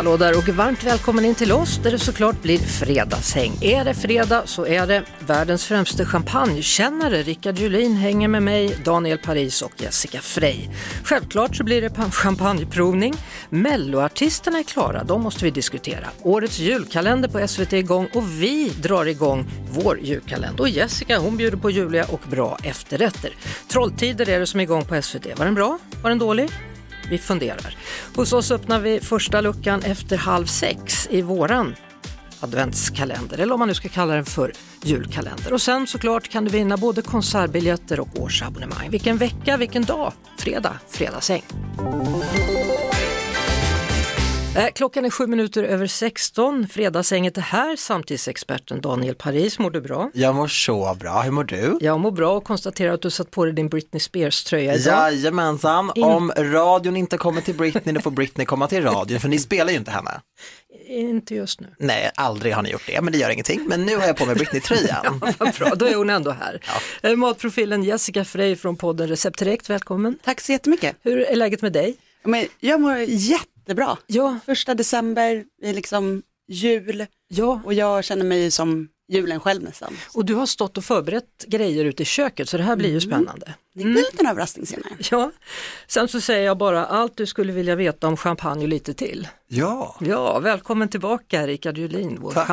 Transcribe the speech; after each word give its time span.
Hallå 0.00 0.16
där 0.16 0.38
och 0.38 0.48
varmt 0.48 0.84
välkommen 0.84 1.24
in 1.24 1.34
till 1.34 1.52
oss 1.52 1.80
där 1.82 1.90
det 1.90 1.98
såklart 1.98 2.42
blir 2.42 2.58
fredagshäng. 2.58 3.52
Är 3.60 3.84
det 3.84 3.94
fredag 3.94 4.42
så 4.46 4.66
är 4.66 4.86
det 4.86 5.02
världens 5.26 5.64
främste 5.64 6.04
champagnekännare 6.04 7.22
Rickard 7.22 7.58
Julin 7.58 7.96
hänger 7.96 8.28
med 8.28 8.42
mig, 8.42 8.76
Daniel 8.84 9.18
Paris 9.18 9.62
och 9.62 9.72
Jessica 9.76 10.20
Frey. 10.20 10.68
Självklart 11.04 11.56
så 11.56 11.64
blir 11.64 11.82
det 11.82 12.10
champagneprovning. 12.12 13.14
Melloartisterna 13.50 14.58
är 14.58 14.62
klara, 14.62 15.04
de 15.04 15.22
måste 15.22 15.44
vi 15.44 15.50
diskutera. 15.50 16.06
Årets 16.22 16.58
julkalender 16.58 17.28
på 17.28 17.48
SVT 17.48 17.72
är 17.72 17.76
igång 17.76 18.08
och 18.14 18.42
vi 18.42 18.68
drar 18.68 19.06
igång 19.06 19.50
vår 19.70 20.00
julkalender. 20.00 20.60
Och 20.60 20.68
Jessica 20.68 21.18
hon 21.18 21.36
bjuder 21.36 21.56
på 21.56 21.70
juliga 21.70 22.04
och 22.04 22.22
bra 22.30 22.58
efterrätter. 22.62 23.30
Trolltider 23.68 24.28
är 24.28 24.40
det 24.40 24.46
som 24.46 24.60
är 24.60 24.64
igång 24.64 24.84
på 24.84 25.02
SVT. 25.02 25.38
Var 25.38 25.44
den 25.44 25.54
bra? 25.54 25.78
Var 26.02 26.10
den 26.10 26.18
dålig? 26.18 26.50
Vi 27.10 27.18
funderar. 27.18 27.76
Hos 28.16 28.32
oss 28.32 28.50
öppnar 28.50 28.80
vi 28.80 29.00
första 29.00 29.40
luckan 29.40 29.82
efter 29.82 30.16
halv 30.16 30.46
sex 30.46 31.08
i 31.10 31.22
våran 31.22 31.74
adventskalender, 32.40 33.38
eller 33.38 33.54
om 33.54 33.58
man 33.58 33.68
nu 33.68 33.74
ska 33.74 33.88
kalla 33.88 34.14
den 34.14 34.24
för 34.24 34.52
julkalender. 34.82 35.52
Och 35.52 35.62
sen 35.62 35.86
såklart 35.86 36.28
kan 36.28 36.44
du 36.44 36.50
vinna 36.50 36.76
både 36.76 37.02
konsertbiljetter 37.02 38.00
och 38.00 38.08
årsabonnemang. 38.20 38.90
Vilken 38.90 39.16
vecka, 39.16 39.56
vilken 39.56 39.84
dag! 39.84 40.12
Fredag, 40.38 40.78
fredagsäng. 40.88 41.42
Eh, 44.56 44.66
Klockan 44.74 45.04
är 45.04 45.10
sju 45.10 45.26
minuter 45.26 45.62
över 45.62 45.86
16. 45.86 46.68
Fredagsänget 46.68 47.38
är 47.38 47.42
här. 47.42 47.76
Samtidsexperten 47.76 48.80
Daniel 48.80 49.14
Paris, 49.14 49.58
mår 49.58 49.70
du 49.70 49.80
bra? 49.80 50.10
Jag 50.14 50.34
mår 50.34 50.48
så 50.48 50.96
bra, 51.00 51.20
hur 51.22 51.30
mår 51.30 51.44
du? 51.44 51.78
Jag 51.80 52.00
mår 52.00 52.10
bra 52.10 52.36
och 52.36 52.44
konstaterar 52.44 52.92
att 52.92 53.02
du 53.02 53.10
satt 53.10 53.30
på 53.30 53.44
dig 53.44 53.54
din 53.54 53.68
Britney 53.68 54.00
Spears-tröja 54.00 54.74
idag. 54.74 55.12
Jajamensan, 55.12 55.92
In- 55.94 56.04
om 56.04 56.32
radion 56.36 56.96
inte 56.96 57.16
kommer 57.16 57.40
till 57.40 57.54
Britney, 57.54 57.94
då 57.94 58.00
får 58.00 58.10
Britney 58.10 58.46
komma 58.46 58.66
till 58.68 58.82
radion, 58.82 59.20
för 59.20 59.28
ni 59.28 59.38
spelar 59.38 59.70
ju 59.72 59.78
inte 59.78 59.90
henne. 59.90 60.20
Inte 60.88 61.34
just 61.34 61.60
nu. 61.60 61.66
Nej, 61.78 62.10
aldrig 62.14 62.54
har 62.54 62.62
ni 62.62 62.70
gjort 62.70 62.86
det, 62.86 63.00
men 63.00 63.12
det 63.12 63.18
gör 63.18 63.30
ingenting. 63.30 63.64
Men 63.68 63.86
nu 63.86 63.96
har 63.96 64.06
jag 64.06 64.16
på 64.16 64.26
mig 64.26 64.34
Britney-tröjan. 64.34 65.20
Vad 65.38 65.54
bra, 65.58 65.74
då 65.74 65.86
är 65.86 65.94
hon 65.94 66.10
ändå 66.10 66.30
här. 66.30 66.60
Eh, 67.02 67.16
Matprofilen 67.16 67.82
Jessica 67.84 68.24
Frey 68.24 68.56
från 68.56 68.76
podden 68.76 69.08
Recept 69.08 69.38
Direkt, 69.38 69.70
välkommen. 69.70 70.18
Tack 70.24 70.40
så 70.40 70.52
jättemycket. 70.52 70.96
Hur 71.02 71.20
är 71.20 71.36
läget 71.36 71.62
med 71.62 71.72
dig? 71.72 71.96
Men 72.24 72.46
jag 72.60 72.80
mår 72.80 72.96
jättebra. 73.70 73.98
Ja, 74.06 74.38
Första 74.46 74.74
december, 74.74 75.44
är 75.62 75.74
liksom 75.74 76.22
jul 76.48 77.06
ja. 77.28 77.60
och 77.64 77.74
jag 77.74 78.04
känner 78.04 78.24
mig 78.24 78.50
som 78.50 78.88
julen 79.08 79.40
själv 79.40 79.62
nästan. 79.62 79.96
Och 80.14 80.24
du 80.24 80.34
har 80.34 80.46
stått 80.46 80.78
och 80.78 80.84
förberett 80.84 81.44
grejer 81.46 81.84
ute 81.84 82.02
i 82.02 82.06
köket 82.06 82.48
så 82.48 82.56
det 82.56 82.62
här 82.62 82.76
blir 82.76 82.90
ju 82.90 83.00
spännande. 83.00 83.54
Det 83.74 83.84
blir 83.84 83.86
en 83.86 83.92
liten 83.92 84.26
överraskning 84.26 84.66
senare. 84.66 84.92
Ja, 85.10 85.30
sen 85.86 86.08
så 86.08 86.20
säger 86.20 86.46
jag 86.46 86.58
bara 86.58 86.86
allt 86.86 87.16
du 87.16 87.26
skulle 87.26 87.52
vilja 87.52 87.76
veta 87.76 88.08
om 88.08 88.16
champagne 88.16 88.62
och 88.62 88.68
lite 88.68 88.94
till. 88.94 89.28
Ja, 89.48 89.96
Ja, 90.00 90.38
välkommen 90.38 90.88
tillbaka 90.88 91.46
Rickard 91.46 91.78
Julin, 91.78 92.18
vår 92.20 92.32
Tack. 92.32 92.46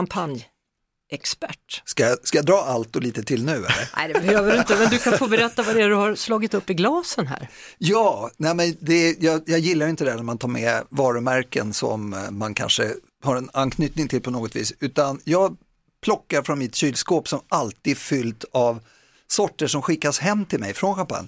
Champagneexpert. 1.09 1.81
ska 1.85 2.15
ska 2.23 2.37
jag 2.37 2.45
dra 2.45 2.57
allt 2.57 2.95
och 2.95 3.03
lite 3.03 3.23
till 3.23 3.45
nu 3.45 3.51
eller? 3.51 3.89
Nej, 3.97 4.13
det 4.13 4.21
behöver 4.21 4.51
du 4.51 4.59
inte, 4.59 4.77
men 4.77 4.89
du 4.89 4.97
kan 4.97 5.17
få 5.17 5.27
berätta 5.27 5.63
vad 5.63 5.75
det 5.75 5.81
är 5.81 5.89
du 5.89 5.95
har 5.95 6.15
slagit 6.15 6.53
upp 6.53 6.69
i 6.69 6.73
glasen 6.73 7.27
här. 7.27 7.49
Ja, 7.77 8.29
nej 8.37 8.55
men 8.55 8.75
det, 8.79 9.23
jag, 9.23 9.41
jag 9.45 9.59
gillar 9.59 9.87
inte 9.87 10.05
det 10.05 10.15
när 10.15 10.23
man 10.23 10.37
tar 10.37 10.47
med 10.47 10.83
varumärken 10.89 11.73
som 11.73 12.13
eh, 12.13 12.31
man 12.31 12.53
kanske 12.53 12.93
har 13.23 13.35
en 13.35 13.49
anknytning 13.53 14.07
till 14.07 14.21
på 14.21 14.31
något 14.31 14.55
vis, 14.55 14.73
utan 14.79 15.21
jag 15.23 15.57
plockar 16.01 16.43
från 16.43 16.59
mitt 16.59 16.75
kylskåp 16.75 17.27
som 17.27 17.39
alltid 17.49 17.91
är 17.91 17.95
fyllt 17.95 18.45
av 18.51 18.79
sorter 19.27 19.67
som 19.67 19.81
skickas 19.81 20.19
hem 20.19 20.45
till 20.45 20.59
mig 20.59 20.73
från 20.73 20.95
Champagne. 20.95 21.27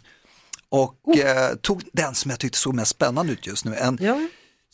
Och 0.71 1.17
eh, 1.17 1.55
tog 1.55 1.83
den 1.93 2.15
som 2.15 2.31
jag 2.31 2.39
tyckte 2.39 2.57
såg 2.57 2.73
mest 2.73 2.91
spännande 2.91 3.33
ut 3.33 3.47
just 3.47 3.65
nu, 3.65 3.75
en 3.75 3.97
Ja, 4.01 4.27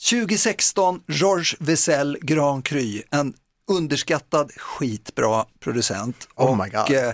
2016 0.10 1.02
Georges 1.08 1.56
Wessel 1.60 2.18
Grand 2.22 2.66
Cru, 2.66 3.02
en 3.12 3.34
underskattad 3.68 4.52
skitbra 4.58 5.46
producent. 5.60 6.28
Oh 6.36 6.58
my 6.58 6.64
och, 6.64 6.88
God. 6.88 6.98
eh, 6.98 7.12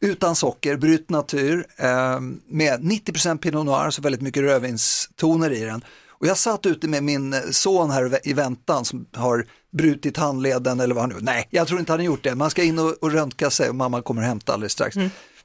utan 0.00 0.36
socker, 0.36 0.76
bryt 0.76 1.10
natur, 1.10 1.66
eh, 1.76 2.20
med 2.48 2.80
90% 2.80 3.38
Pinot 3.38 3.66
Noir, 3.66 3.90
så 3.90 4.02
väldigt 4.02 4.22
mycket 4.22 4.42
rödvinstoner 4.42 5.50
i 5.50 5.64
den. 5.64 5.84
Och 6.08 6.26
jag 6.26 6.38
satt 6.38 6.66
ute 6.66 6.88
med 6.88 7.02
min 7.04 7.34
son 7.52 7.90
här 7.90 8.28
i 8.28 8.32
väntan 8.32 8.84
som 8.84 9.06
har 9.14 9.46
brutit 9.72 10.16
handleden 10.16 10.80
eller 10.80 10.94
vad 10.94 11.02
han 11.02 11.10
nu, 11.10 11.16
nej 11.20 11.48
jag 11.50 11.68
tror 11.68 11.80
inte 11.80 11.92
han 11.92 12.00
har 12.00 12.06
gjort 12.06 12.24
det, 12.24 12.34
man 12.34 12.50
ska 12.50 12.62
in 12.62 12.78
och, 12.78 12.92
och 13.00 13.12
röntga 13.12 13.50
sig 13.50 13.68
och 13.68 13.74
mamma 13.74 14.02
kommer 14.02 14.22
hämta 14.22 14.52
alldeles 14.52 14.72
strax. 14.72 14.96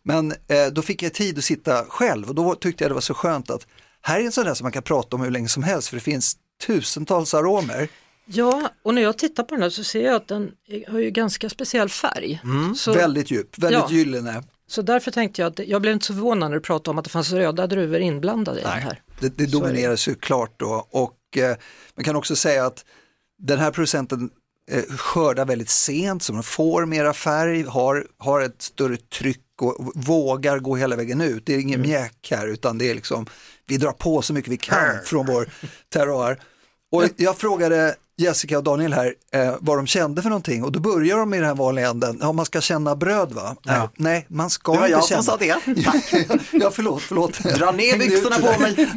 Men 0.03 0.31
eh, 0.31 0.67
då 0.71 0.81
fick 0.81 1.03
jag 1.03 1.13
tid 1.13 1.37
att 1.37 1.43
sitta 1.43 1.85
själv 1.85 2.29
och 2.29 2.35
då 2.35 2.55
tyckte 2.55 2.83
jag 2.83 2.91
det 2.91 2.93
var 2.93 3.01
så 3.01 3.13
skönt 3.13 3.49
att 3.49 3.67
här 4.01 4.19
är 4.19 4.25
en 4.25 4.31
sån 4.31 4.45
där 4.45 4.53
som 4.53 4.65
man 4.65 4.71
kan 4.71 4.83
prata 4.83 5.15
om 5.15 5.21
hur 5.21 5.31
länge 5.31 5.47
som 5.47 5.63
helst 5.63 5.87
för 5.87 5.95
det 5.95 6.01
finns 6.01 6.37
tusentals 6.67 7.33
aromer. 7.33 7.89
Ja, 8.27 8.71
och 8.83 8.93
när 8.93 9.01
jag 9.01 9.17
tittar 9.17 9.43
på 9.43 9.55
den 9.55 9.61
här 9.61 9.69
så 9.69 9.83
ser 9.83 10.05
jag 10.05 10.15
att 10.15 10.27
den 10.27 10.51
har 10.87 10.99
ju 10.99 11.09
ganska 11.11 11.49
speciell 11.49 11.89
färg. 11.89 12.41
Så, 12.75 12.93
Väldigt 12.93 13.31
djup, 13.31 13.57
väldigt 13.59 13.81
Ja. 13.81 13.87
gyllene. 13.91 14.43
så 14.67 14.81
därför 14.81 15.11
tänkte 15.11 15.41
jag 15.41 15.51
att, 15.51 15.67
jag 15.67 15.81
blev 15.81 15.93
inte 15.93 16.05
så 16.05 16.13
förvånad 16.13 16.49
när 16.49 16.55
du 16.57 16.61
pratade 16.61 16.89
om 16.91 16.97
att 16.97 17.03
det 17.03 17.09
fanns 17.09 17.31
röda 17.31 17.67
druvor 17.67 17.99
inblandade 17.99 18.59
i 18.59 18.63
den 18.63 18.71
här. 18.71 19.01
Det, 19.19 19.37
det 19.37 19.45
domineras 19.45 20.07
ju 20.07 20.15
klart 20.15 20.59
då 20.59 20.87
och 20.89 21.37
eh, 21.37 21.57
man 21.95 22.03
kan 22.03 22.15
också 22.15 22.35
säga 22.35 22.65
att 22.65 22.85
den 23.39 23.59
här 23.59 23.71
producenten 23.71 24.29
eh, 24.71 24.83
skördar 24.83 25.45
väldigt 25.45 25.69
sent 25.69 26.23
så 26.23 26.33
man 26.33 26.43
får 26.43 26.85
mera 26.85 27.13
färg, 27.13 27.63
har, 27.63 28.07
har 28.17 28.41
ett 28.41 28.61
större 28.61 28.97
tryck 28.97 29.43
och, 29.61 29.91
vågar 29.95 30.59
gå 30.59 30.75
hela 30.75 30.95
vägen 30.95 31.21
ut. 31.21 31.45
Det 31.45 31.55
är 31.55 31.59
ingen 31.59 31.81
mjäk 31.81 32.27
här 32.31 32.47
utan 32.47 32.77
det 32.77 32.89
är 32.89 32.95
liksom, 32.95 33.25
vi 33.67 33.77
drar 33.77 33.91
på 33.91 34.21
så 34.21 34.33
mycket 34.33 34.51
vi 34.51 34.57
kan 34.57 34.99
från 35.03 35.25
vår 35.25 35.49
terroir. 35.89 36.39
Och 36.91 37.03
jag 37.17 37.37
frågade 37.37 37.95
Jessica 38.19 38.57
och 38.57 38.63
Daniel 38.63 38.93
här 38.93 39.13
eh, 39.33 39.55
vad 39.59 39.77
de 39.77 39.87
kände 39.87 40.21
för 40.21 40.29
någonting 40.29 40.63
och 40.63 40.71
då 40.71 40.79
börjar 40.79 41.17
de 41.17 41.33
i 41.33 41.37
den 41.37 41.45
här 41.45 41.55
vanliga 41.55 41.89
änden, 41.89 42.17
ja 42.21 42.31
man 42.31 42.45
ska 42.45 42.61
känna 42.61 42.95
bröd 42.95 43.31
va? 43.31 43.55
Nej, 43.65 43.75
Ja. 43.75 43.89
nej 43.95 44.25
man 44.29 44.49
ska 44.49 44.71
Det 44.71 44.77
var 44.77 44.85
inte 44.85 44.97
jag 44.97 45.07
känna. 45.07 45.23
som 45.23 45.31
sa 45.33 45.37
det. 45.37 45.55
ja 46.51 46.71
förlåt, 46.71 47.01
förlåt. 47.03 47.39
Dra 47.39 47.71
ner 47.71 47.97
byxorna 47.97 48.35
på 48.39 48.61
mig. 48.61 48.75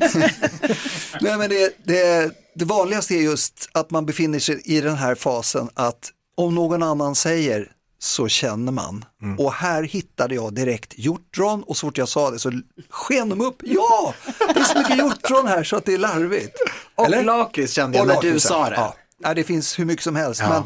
Nej, 1.20 1.36
men 1.38 1.50
det, 1.50 1.72
det, 1.84 2.30
det 2.54 2.64
vanligaste 2.64 3.14
är 3.14 3.22
just 3.22 3.68
att 3.72 3.90
man 3.90 4.06
befinner 4.06 4.38
sig 4.38 4.60
i 4.64 4.80
den 4.80 4.96
här 4.96 5.14
fasen 5.14 5.68
att 5.74 6.10
om 6.36 6.54
någon 6.54 6.82
annan 6.82 7.14
säger 7.14 7.72
så 7.98 8.28
känner 8.28 8.72
man. 8.72 9.04
Och 9.38 9.52
här 9.52 9.82
hittade 9.82 10.34
jag 10.34 10.54
direkt 10.54 10.92
hjortron 10.96 11.62
och 11.62 11.76
så 11.76 11.86
fort 11.86 11.98
jag 11.98 12.08
sa 12.08 12.30
det 12.30 12.38
så 12.38 12.52
sken 12.90 13.28
de 13.28 13.40
upp. 13.40 13.56
Ja, 13.64 14.14
det 14.54 14.60
är 14.60 14.64
så 14.64 14.78
mycket 14.78 14.96
hjortron 14.98 15.46
här 15.46 15.64
så 15.64 15.76
att 15.76 15.84
det 15.84 15.94
är 15.94 15.98
larvigt. 15.98 16.56
Och 16.94 17.24
lakrits 17.24 17.72
kände 17.72 17.98
jag 17.98 18.02
Och 18.02 18.24
när 18.24 18.32
du 18.32 18.40
sa 18.40 18.68
det. 18.70 18.74
Ja. 18.76 18.94
Ja, 19.22 19.34
det 19.34 19.44
finns 19.44 19.78
hur 19.78 19.84
mycket 19.84 20.04
som 20.04 20.16
helst. 20.16 20.40
Ja. 20.40 20.48
Men 20.48 20.62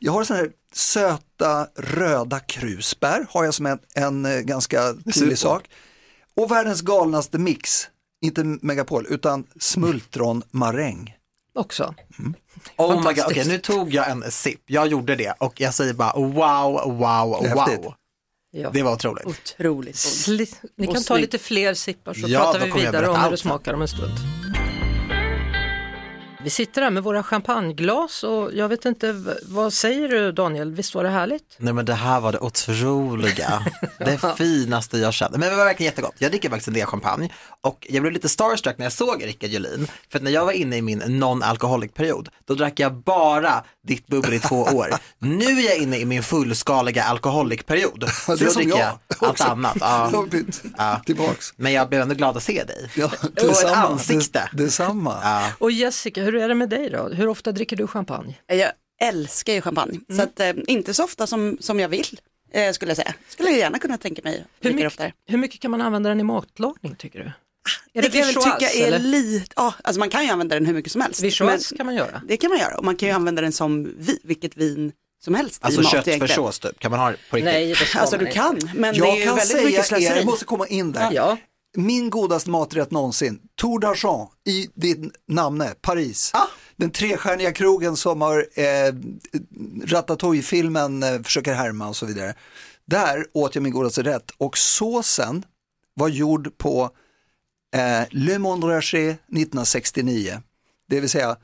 jag 0.00 0.12
har 0.12 0.24
sådana 0.24 0.42
här 0.44 0.52
söta 0.74 1.66
röda 1.76 2.40
krusbär 2.40 3.26
har 3.30 3.44
jag 3.44 3.54
som 3.54 3.66
en, 3.66 3.78
en 3.94 4.26
eh, 4.26 4.40
ganska 4.40 4.94
tydlig 5.14 5.38
sak. 5.38 5.64
Och 6.36 6.50
världens 6.50 6.80
galnaste 6.80 7.38
mix, 7.38 7.88
inte 8.24 8.44
megapol, 8.44 9.06
utan 9.08 9.44
smultronmaräng. 9.60 11.14
Också. 11.54 11.94
Oh 12.76 12.96
my 13.08 13.14
god, 13.14 13.24
okej 13.26 13.48
nu 13.48 13.58
tog 13.58 13.94
jag 13.94 14.10
en 14.10 14.30
sipp, 14.30 14.60
jag 14.66 14.86
gjorde 14.86 15.16
det 15.16 15.34
och 15.38 15.60
jag 15.60 15.74
säger 15.74 15.94
bara 15.94 16.12
wow, 16.16 16.98
wow, 16.98 17.46
häftigt. 17.46 17.84
wow. 17.84 17.94
Ja. 18.54 18.70
Det 18.72 18.82
var 18.82 18.92
otroligt. 18.92 19.26
Otroligt. 19.26 19.94
Sli- 19.96 20.54
Ni 20.76 20.86
kan 20.86 21.02
ta 21.04 21.16
lite 21.16 21.38
fler 21.38 21.74
sippar 21.74 22.14
så 22.14 22.20
Ja, 22.28 22.40
pratar 22.40 22.66
vi 22.66 22.72
vidare 22.72 23.08
om 23.08 23.20
hur 23.20 23.30
det 23.30 23.36
smakar 23.36 23.74
om 23.74 23.82
en 23.82 23.88
stund. 23.88 24.12
Vi 26.44 26.50
sitter 26.50 26.82
här 26.82 26.90
med 26.90 27.02
våra 27.02 27.22
champagneglas 27.22 28.24
och 28.24 28.50
jag 28.54 28.68
vet 28.68 28.84
inte, 28.84 29.24
vad 29.42 29.72
säger 29.72 30.08
du 30.08 30.32
Daniel, 30.32 30.72
visst 30.74 30.94
var 30.94 31.04
det 31.04 31.10
härligt? 31.10 31.56
Nej 31.58 31.72
men 31.72 31.84
det 31.84 31.94
här 31.94 32.20
var 32.20 32.32
det 32.32 32.38
otroliga, 32.38 33.62
det 33.98 34.20
finaste 34.36 34.98
jag 34.98 35.14
kände. 35.14 35.38
Men 35.38 35.50
det 35.50 35.56
var 35.56 35.64
verkligen 35.64 35.90
jättegott. 35.90 36.14
Jag 36.18 36.30
dricker 36.30 36.48
faktiskt 36.50 36.68
en 36.68 36.74
del 36.74 36.86
champagne 36.86 37.32
och 37.60 37.86
jag 37.90 38.02
blev 38.02 38.12
lite 38.12 38.28
starstruck 38.28 38.78
när 38.78 38.84
jag 38.86 38.92
såg 38.92 39.24
Rickard 39.24 39.50
Julin. 39.50 39.86
För 40.10 40.18
att 40.18 40.22
när 40.22 40.30
jag 40.30 40.44
var 40.44 40.52
inne 40.52 40.76
i 40.76 40.82
min 40.82 41.02
non-alcoholic 41.02 41.88
period, 41.92 42.28
då 42.46 42.54
drack 42.54 42.80
jag 42.80 42.94
bara 42.94 43.64
ditt 43.86 44.06
bubbel 44.06 44.32
i 44.34 44.38
två 44.38 44.56
år. 44.72 44.88
Nu 45.18 45.44
är 45.60 45.68
jag 45.68 45.78
inne 45.78 45.98
i 45.98 46.04
min 46.04 46.22
fullskaliga 46.22 47.02
alcoholic 47.04 47.62
period. 47.62 48.04
Så 48.26 48.34
det 48.36 48.42
är 48.42 48.46
då 48.46 48.52
som 48.52 48.62
dricker 48.62 48.78
jag 48.78 48.98
jag 49.20 49.28
allt 49.28 49.40
annat. 49.40 49.76
Ja. 49.80 50.12
Ja. 50.78 51.00
tillbaks. 51.06 51.52
Men 51.56 51.72
jag 51.72 51.88
blev 51.88 52.00
ändå 52.02 52.14
glad 52.14 52.36
att 52.36 52.42
se 52.42 52.64
dig. 52.64 52.90
Ja, 52.96 53.06
Och 53.06 53.24
ett 53.24 53.36
detsamma. 53.36 53.76
ansikte. 53.76 54.48
Det, 54.52 54.62
detsamma. 54.64 55.18
Ja. 55.22 55.42
Och 55.58 55.70
Jessica, 55.70 56.20
hur 56.32 56.42
är 56.42 56.48
det 56.48 56.54
med 56.54 56.68
dig 56.68 56.90
då? 56.90 57.08
Hur 57.08 57.28
ofta 57.28 57.52
dricker 57.52 57.76
du 57.76 57.86
champagne? 57.86 58.38
Jag 58.46 58.72
älskar 59.02 59.52
ju 59.52 59.60
champagne, 59.60 60.00
så 60.16 60.22
att, 60.22 60.40
eh, 60.40 60.52
inte 60.66 60.94
så 60.94 61.04
ofta 61.04 61.26
som, 61.26 61.56
som 61.60 61.80
jag 61.80 61.88
vill 61.88 62.20
eh, 62.52 62.72
skulle 62.72 62.90
jag 62.90 62.96
säga. 62.96 63.14
Skulle 63.28 63.50
jag 63.50 63.58
gärna 63.58 63.78
kunna 63.78 63.98
tänka 63.98 64.22
mig 64.24 64.44
Hur 64.60 64.72
mycket, 64.72 64.86
oftare. 64.86 65.12
hur 65.26 65.38
mycket 65.38 65.60
kan 65.60 65.70
man 65.70 65.80
använda 65.80 66.08
den 66.08 66.20
i 66.20 66.24
matlagning 66.24 66.94
tycker 66.98 67.18
du? 67.18 67.24
Är 67.94 68.02
det 68.02 68.08
det, 68.08 68.08
kan 68.08 68.18
jag 68.20 68.26
väl 68.26 68.34
tycka 68.58 68.70
är 68.72 68.86
eller? 68.86 68.98
lite, 68.98 69.52
ja, 69.56 69.74
alltså 69.84 69.98
man 69.98 70.08
kan 70.10 70.24
ju 70.24 70.30
använda 70.30 70.54
den 70.54 70.66
hur 70.66 70.74
mycket 70.74 70.92
som 70.92 71.00
helst. 71.00 71.22
Visuals 71.22 71.70
men 71.70 71.76
kan 71.76 71.86
man 71.86 71.94
göra. 71.94 72.22
Det 72.28 72.36
kan 72.36 72.50
man 72.50 72.58
göra 72.58 72.78
och 72.78 72.84
man 72.84 72.96
kan 72.96 73.08
ju 73.08 73.14
använda 73.14 73.42
den 73.42 73.52
som 73.52 73.94
vi, 73.98 74.18
vilket 74.22 74.56
vin 74.56 74.92
som 75.24 75.34
helst 75.34 75.64
Alltså 75.64 75.80
i 75.80 75.84
mat 75.84 75.92
egentligen. 75.94 76.18
köttfärssås 76.20 76.58
typ, 76.58 76.78
kan 76.78 76.90
man 76.90 77.00
ha 77.00 77.10
det 77.10 77.16
på 77.30 77.36
riktigt? 77.36 77.52
Nej, 77.52 77.66
det 77.94 77.98
Alltså 78.00 78.16
du 78.16 78.24
inte. 78.24 78.34
kan, 78.36 78.58
men 78.74 78.94
det 78.94 79.00
är 79.00 79.04
Jag 79.06 79.18
ju 79.18 79.24
kan 79.24 79.36
väldigt 79.36 79.48
säga 79.56 79.64
mycket 79.64 79.78
er, 79.80 79.82
slöseri. 79.84 80.16
jag 80.18 80.26
måste 80.26 80.44
komma 80.44 80.66
in 80.66 80.92
där. 80.92 81.08
Ja, 81.12 81.38
Min 81.76 82.10
godaste 82.10 82.50
maträtt 82.50 82.90
någonsin, 82.90 83.40
Tour 83.54 83.80
d'Argent 83.80 84.28
i 84.44 84.68
ditt 84.74 85.14
namn, 85.28 85.64
Paris. 85.80 86.32
Den 86.76 86.90
trestjärniga 86.90 87.52
krogen 87.52 87.96
som 87.96 88.20
har 88.20 88.46
eh, 88.54 88.94
Ratatouille-filmen 89.84 91.02
eh, 91.02 91.22
försöker 91.22 91.54
härma 91.54 91.88
och 91.88 91.96
så 91.96 92.06
vidare. 92.06 92.34
Där 92.84 93.26
åt 93.32 93.54
jag 93.54 93.62
min 93.62 93.72
godaste 93.72 94.02
rätt 94.02 94.30
och 94.38 94.58
såsen 94.58 95.44
var 95.94 96.08
gjord 96.08 96.58
på 96.58 96.90
eh, 97.74 98.02
Le 98.10 98.38
Monde 98.38 98.66
Rocher 98.66 99.08
1969. 99.08 100.42
Det 100.88 101.00
vill 101.00 101.10
säga 101.10 101.36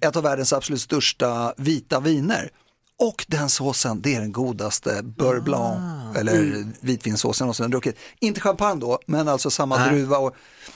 ett 0.00 0.16
av 0.16 0.22
världens 0.22 0.52
absolut 0.52 0.80
största 0.80 1.54
vita 1.56 2.00
viner. 2.00 2.50
Och 2.98 3.24
den 3.28 3.48
såsen, 3.48 4.00
det 4.02 4.14
är 4.14 4.20
den 4.20 4.32
godaste 4.32 5.02
beurre 5.02 5.40
blanc, 5.40 6.16
eller 6.16 6.64
vitvinsåsen 6.80 7.44
någonsin 7.44 7.70
druckit. 7.70 7.96
Inte 8.20 8.40
champagne 8.40 8.80
då, 8.80 8.98
men 9.06 9.28
alltså 9.28 9.50
samma 9.50 9.76
Nej. 9.76 9.88
druva. 9.88 10.18
Och, 10.18 10.34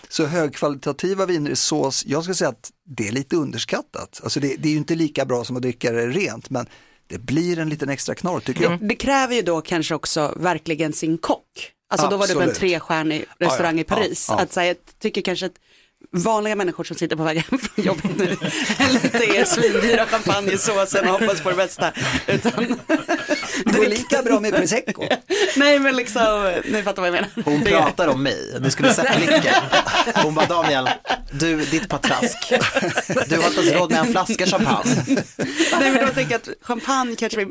så 0.09 0.27
högkvalitativa 0.27 1.27
viner 1.27 1.51
i 1.51 1.57
sås, 1.57 2.07
jag 2.07 2.23
skulle 2.23 2.35
säga 2.35 2.51
att 2.51 2.71
det 2.85 3.09
är 3.09 3.13
lite 3.13 3.37
underskattat. 3.37 4.21
Alltså 4.23 4.41
det, 4.41 4.57
det 4.57 4.69
är 4.69 4.73
ju 4.73 4.79
inte 4.79 4.95
lika 4.95 5.25
bra 5.25 5.45
som 5.45 5.57
att 5.57 5.63
dricka 5.63 5.93
det 5.93 6.07
rent, 6.07 6.51
men 6.51 6.67
det 7.07 7.19
blir 7.19 7.59
en 7.59 7.69
liten 7.69 7.89
extra 7.89 8.15
knorr 8.15 8.41
tycker 8.41 8.63
jag. 8.63 8.89
Det 8.89 8.95
kräver 8.95 9.35
ju 9.35 9.43
då 9.43 9.61
kanske 9.61 9.95
också 9.95 10.35
verkligen 10.37 10.93
sin 10.93 11.19
kock. 11.19 11.73
Alltså 11.91 12.09
då 12.09 12.17
var 12.17 12.27
det 12.27 12.35
på 12.35 12.41
en 12.41 12.49
Absolut. 12.49 12.73
trestjärnig 12.73 13.25
restaurang 13.39 13.79
Ja, 13.79 13.79
ja. 13.79 13.81
i 13.81 13.85
Paris. 13.85 14.27
Ja. 14.29 14.41
Att, 14.41 14.53
så 14.53 14.61
här, 14.61 14.67
jag 14.67 14.77
tycker 14.99 15.21
kanske 15.21 15.47
att 15.47 15.53
vanliga 16.13 16.57
människor 16.57 16.85
som 16.85 16.97
sitter 16.97 17.17
på 17.17 17.23
väg 17.23 17.39
hem 17.39 17.59
från 17.75 17.85
jobbet 17.85 18.17
nu 18.19 18.37
inte 19.05 19.25
är 19.39 19.45
svindyra 19.45 20.07
champagnesåsen 20.07 21.09
och 21.09 21.21
hoppas 21.21 21.41
på 21.41 21.51
det 21.51 21.57
bästa. 21.57 21.93
Utan, 22.27 22.79
Det 23.65 23.79
går 23.79 23.87
lika 23.87 24.23
bra 24.23 24.41
med 24.41 24.55
prosecco. 24.57 25.03
nej 25.57 25.79
men 25.79 25.97
liksom, 25.97 26.55
ni 26.65 26.83
fattar 26.83 27.03
vad 27.03 27.09
jag 27.09 27.13
menar. 27.13 27.29
Hon 27.45 27.65
pratar 27.65 28.09
om 28.09 28.23
mig, 28.23 28.59
du 28.61 28.71
skulle 28.71 28.95
sett 28.95 29.17
blicken. 29.17 29.55
Hon 30.15 30.35
bara 30.35 30.47
Daniel, 30.47 30.89
du 31.33 31.65
ditt 31.65 31.89
patrask, 31.89 32.53
du 33.29 33.37
har 33.37 33.47
inte 33.49 33.61
ens 33.61 33.73
råd 33.73 33.91
med 33.91 34.01
en 34.01 34.13
flaska 34.13 34.47
champagne. 34.47 34.95
Nej 35.81 35.91
men 35.93 36.07
då 36.07 36.13
tänker 36.13 36.33
jag 36.33 36.41
att 36.41 36.49
champagne 36.67 37.17
kanske 37.17 37.39
vi 37.45 37.51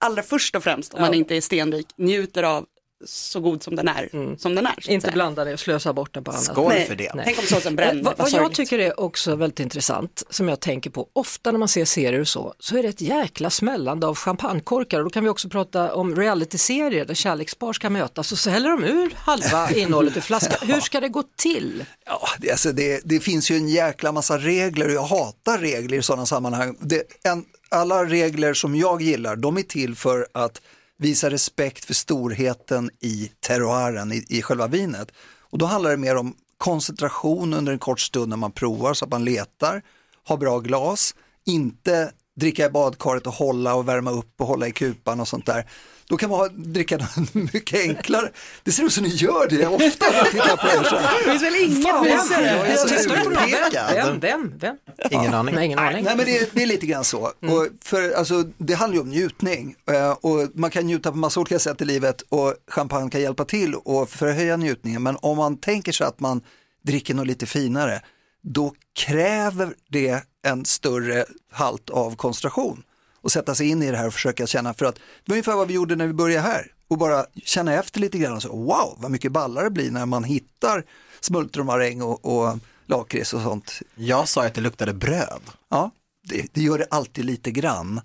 allra 0.00 0.22
först 0.22 0.54
och 0.56 0.62
främst, 0.64 0.94
om 0.94 1.00
man 1.00 1.14
inte 1.14 1.36
är 1.36 1.40
stenrik, 1.40 1.86
njuter 1.98 2.42
av 2.42 2.64
så 3.04 3.40
god 3.40 3.62
som 3.62 3.76
den 3.76 3.88
är. 3.88 4.36
Som 4.38 4.54
den 4.54 4.66
är 4.66 4.90
Inte 4.90 5.10
blanda 5.10 5.44
det 5.44 5.52
och 5.52 5.60
slösa 5.60 5.92
bort 5.92 6.14
den 6.14 6.24
på 6.24 6.30
annat. 6.30 6.44
Skål 6.44 6.68
Nej. 6.68 6.86
för 6.86 6.94
det. 6.94 7.14
Nej. 7.14 7.24
Tänk 7.24 7.38
om 7.38 7.44
såsen 7.44 7.68
Eh, 7.68 7.76
bränner. 7.76 8.02
Vad, 8.02 8.18
vad 8.18 8.30
jag 8.30 8.54
tycker 8.54 8.78
är 8.78 9.00
också 9.00 9.36
väldigt 9.36 9.60
intressant, 9.60 10.22
som 10.30 10.48
jag 10.48 10.60
tänker 10.60 10.90
på, 10.90 11.08
ofta 11.12 11.52
när 11.52 11.58
man 11.58 11.68
ser 11.68 11.84
serier 11.84 12.20
och 12.20 12.28
så, 12.28 12.54
så 12.58 12.76
är 12.76 12.82
det 12.82 12.88
ett 12.88 13.00
jäkla 13.00 13.50
smällande 13.50 14.06
av 14.06 14.14
champagnekorkar. 14.14 14.98
Och 14.98 15.04
då 15.04 15.10
kan 15.10 15.24
vi 15.24 15.30
också 15.30 15.48
prata 15.48 15.94
om 15.94 16.16
realityserier 16.16 17.04
där 17.04 17.14
kärlekspar 17.14 17.72
ska 17.72 17.90
mötas 17.90 18.32
och 18.32 18.38
så 18.38 18.50
häller 18.50 18.70
de 18.70 18.84
ur 18.84 19.14
halva 19.16 19.70
innehållet 19.74 20.16
i 20.16 20.20
flaskan. 20.20 20.68
Hur 20.68 20.80
ska 20.80 21.00
det 21.00 21.08
gå 21.08 21.24
till? 21.36 21.84
Ja, 22.06 22.28
det, 22.38 22.50
alltså 22.50 22.72
det, 22.72 23.00
det 23.04 23.20
finns 23.20 23.50
ju 23.50 23.56
en 23.56 23.68
jäkla 23.68 24.12
massa 24.12 24.38
regler 24.38 24.86
och 24.86 24.92
jag 24.92 25.02
hatar 25.02 25.58
regler 25.58 25.98
i 25.98 26.02
sådana 26.02 26.26
sammanhang. 26.26 26.76
Det, 26.80 27.02
en, 27.24 27.44
alla 27.68 28.04
regler 28.04 28.54
som 28.54 28.74
jag 28.74 29.02
gillar, 29.02 29.36
de 29.36 29.58
är 29.58 29.62
till 29.62 29.96
för 29.96 30.26
att 30.32 30.60
visa 30.98 31.30
respekt 31.30 31.84
för 31.84 31.94
storheten 31.94 32.90
i 33.00 33.30
terroiren, 33.40 34.12
i, 34.12 34.24
i 34.28 34.42
själva 34.42 34.66
vinet. 34.66 35.12
Och 35.40 35.58
då 35.58 35.66
handlar 35.66 35.90
det 35.90 35.96
mer 35.96 36.16
om 36.16 36.34
koncentration 36.58 37.54
under 37.54 37.72
en 37.72 37.78
kort 37.78 38.00
stund 38.00 38.28
när 38.28 38.36
man 38.36 38.52
provar 38.52 38.94
så 38.94 39.04
att 39.04 39.10
man 39.10 39.24
letar, 39.24 39.82
har 40.24 40.36
bra 40.36 40.58
glas, 40.58 41.14
inte 41.46 42.12
dricka 42.36 42.66
i 42.66 42.70
badkaret 42.70 43.26
och 43.26 43.32
hålla 43.32 43.74
och 43.74 43.88
värma 43.88 44.10
upp 44.10 44.40
och 44.40 44.46
hålla 44.46 44.66
i 44.68 44.72
kupan 44.72 45.20
och 45.20 45.28
sånt 45.28 45.46
där. 45.46 45.70
Då 46.08 46.16
kan 46.16 46.30
man 46.30 46.72
dricka 46.72 46.96
något 46.96 47.34
mycket 47.52 47.80
enklare. 47.80 48.30
Det 48.62 48.72
ser 48.72 48.84
ut 48.84 48.92
som 48.92 49.04
ni 49.04 49.08
gör 49.08 49.48
det 49.48 49.66
ofta 49.66 50.10
när 50.10 50.16
jag 50.16 50.30
tittar 50.30 50.56
på 50.56 50.66
er. 50.66 50.84
så 50.84 50.96
här. 50.96 51.18
Det 51.18 51.30
finns 51.30 51.42
väl 51.42 51.54
inget 51.54 51.88
Fan, 51.88 52.06
jag 52.06 52.68
är 52.68 52.76
så 52.76 53.14
utpekad. 53.14 53.94
Vem, 53.94 54.20
vem, 54.20 54.58
vem? 54.58 54.76
Ingen 55.10 55.34
aning. 55.34 55.54
Nej, 55.54 55.66
ingen 55.66 55.78
aning. 55.78 56.04
Nej 56.04 56.16
men 56.16 56.26
det, 56.26 56.50
det 56.54 56.62
är 56.62 56.66
lite 56.66 56.86
grann 56.86 57.04
så. 57.04 57.20
Och 57.20 57.68
för, 57.84 58.10
alltså, 58.10 58.44
det 58.58 58.74
handlar 58.74 58.94
ju 58.94 59.00
om 59.00 59.08
njutning 59.08 59.74
eh, 59.90 60.10
och 60.10 60.48
man 60.54 60.70
kan 60.70 60.86
njuta 60.86 61.10
på 61.10 61.16
massa 61.18 61.40
olika 61.40 61.58
sätt 61.58 61.80
i 61.80 61.84
livet 61.84 62.22
och 62.28 62.54
champagne 62.68 63.10
kan 63.10 63.20
hjälpa 63.20 63.44
till 63.44 63.74
och 63.74 64.10
förhöja 64.10 64.56
njutningen. 64.56 65.02
Men 65.02 65.16
om 65.22 65.36
man 65.36 65.56
tänker 65.56 65.92
sig 65.92 66.06
att 66.06 66.20
man 66.20 66.40
dricker 66.84 67.14
något 67.14 67.26
lite 67.26 67.46
finare, 67.46 68.00
då 68.42 68.74
kräver 68.98 69.74
det 69.90 70.22
en 70.46 70.64
större 70.64 71.24
halt 71.52 71.90
av 71.90 72.16
koncentration 72.16 72.82
och 73.28 73.32
sätta 73.32 73.54
sig 73.54 73.68
in 73.68 73.82
i 73.82 73.90
det 73.90 73.96
här 73.96 74.06
och 74.06 74.12
försöka 74.12 74.46
känna, 74.46 74.74
för 74.74 74.86
att 74.86 74.94
det 74.94 75.02
var 75.26 75.34
ungefär 75.34 75.56
vad 75.56 75.68
vi 75.68 75.74
gjorde 75.74 75.96
när 75.96 76.06
vi 76.06 76.12
började 76.12 76.48
här 76.48 76.72
och 76.88 76.98
bara 76.98 77.26
känna 77.44 77.74
efter 77.74 78.00
lite 78.00 78.18
grann 78.18 78.36
och 78.36 78.42
så, 78.42 78.48
wow 78.48 78.96
vad 78.98 79.10
mycket 79.10 79.32
ballar 79.32 79.64
det 79.64 79.70
blir 79.70 79.90
när 79.90 80.06
man 80.06 80.24
hittar 80.24 80.84
smultronmaräng 81.20 82.02
och, 82.02 82.24
och 82.24 82.58
lakrits 82.86 83.34
och 83.34 83.42
sånt 83.42 83.80
Jag 83.94 84.28
sa 84.28 84.46
att 84.46 84.54
det 84.54 84.60
luktade 84.60 84.94
bröd. 84.94 85.42
Ja, 85.70 85.90
det, 86.28 86.46
det 86.52 86.62
gör 86.62 86.78
det 86.78 86.86
alltid 86.90 87.24
lite 87.24 87.50
grann. 87.50 88.00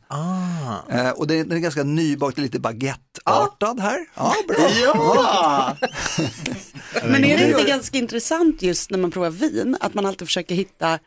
Eh, 0.90 1.10
och 1.10 1.28
det, 1.28 1.44
den 1.44 1.52
är 1.52 1.62
ganska 1.62 1.84
nybakt, 1.84 2.38
lite 2.38 2.60
baguetteartad 2.60 3.80
här. 3.80 4.06
Ja, 4.16 4.34
bra. 4.48 4.58
Ja! 4.84 5.78
Men 7.04 7.26
är 7.26 7.38
det 7.38 7.50
inte 7.50 7.64
ganska 7.64 7.98
intressant 7.98 8.62
just 8.62 8.92
när 8.92 8.98
man 8.98 9.12
provar 9.12 9.30
vin, 9.30 9.78
att 9.80 9.94
man 9.94 10.06
alltid 10.06 10.28
försöker 10.28 10.56
hitta 10.56 11.00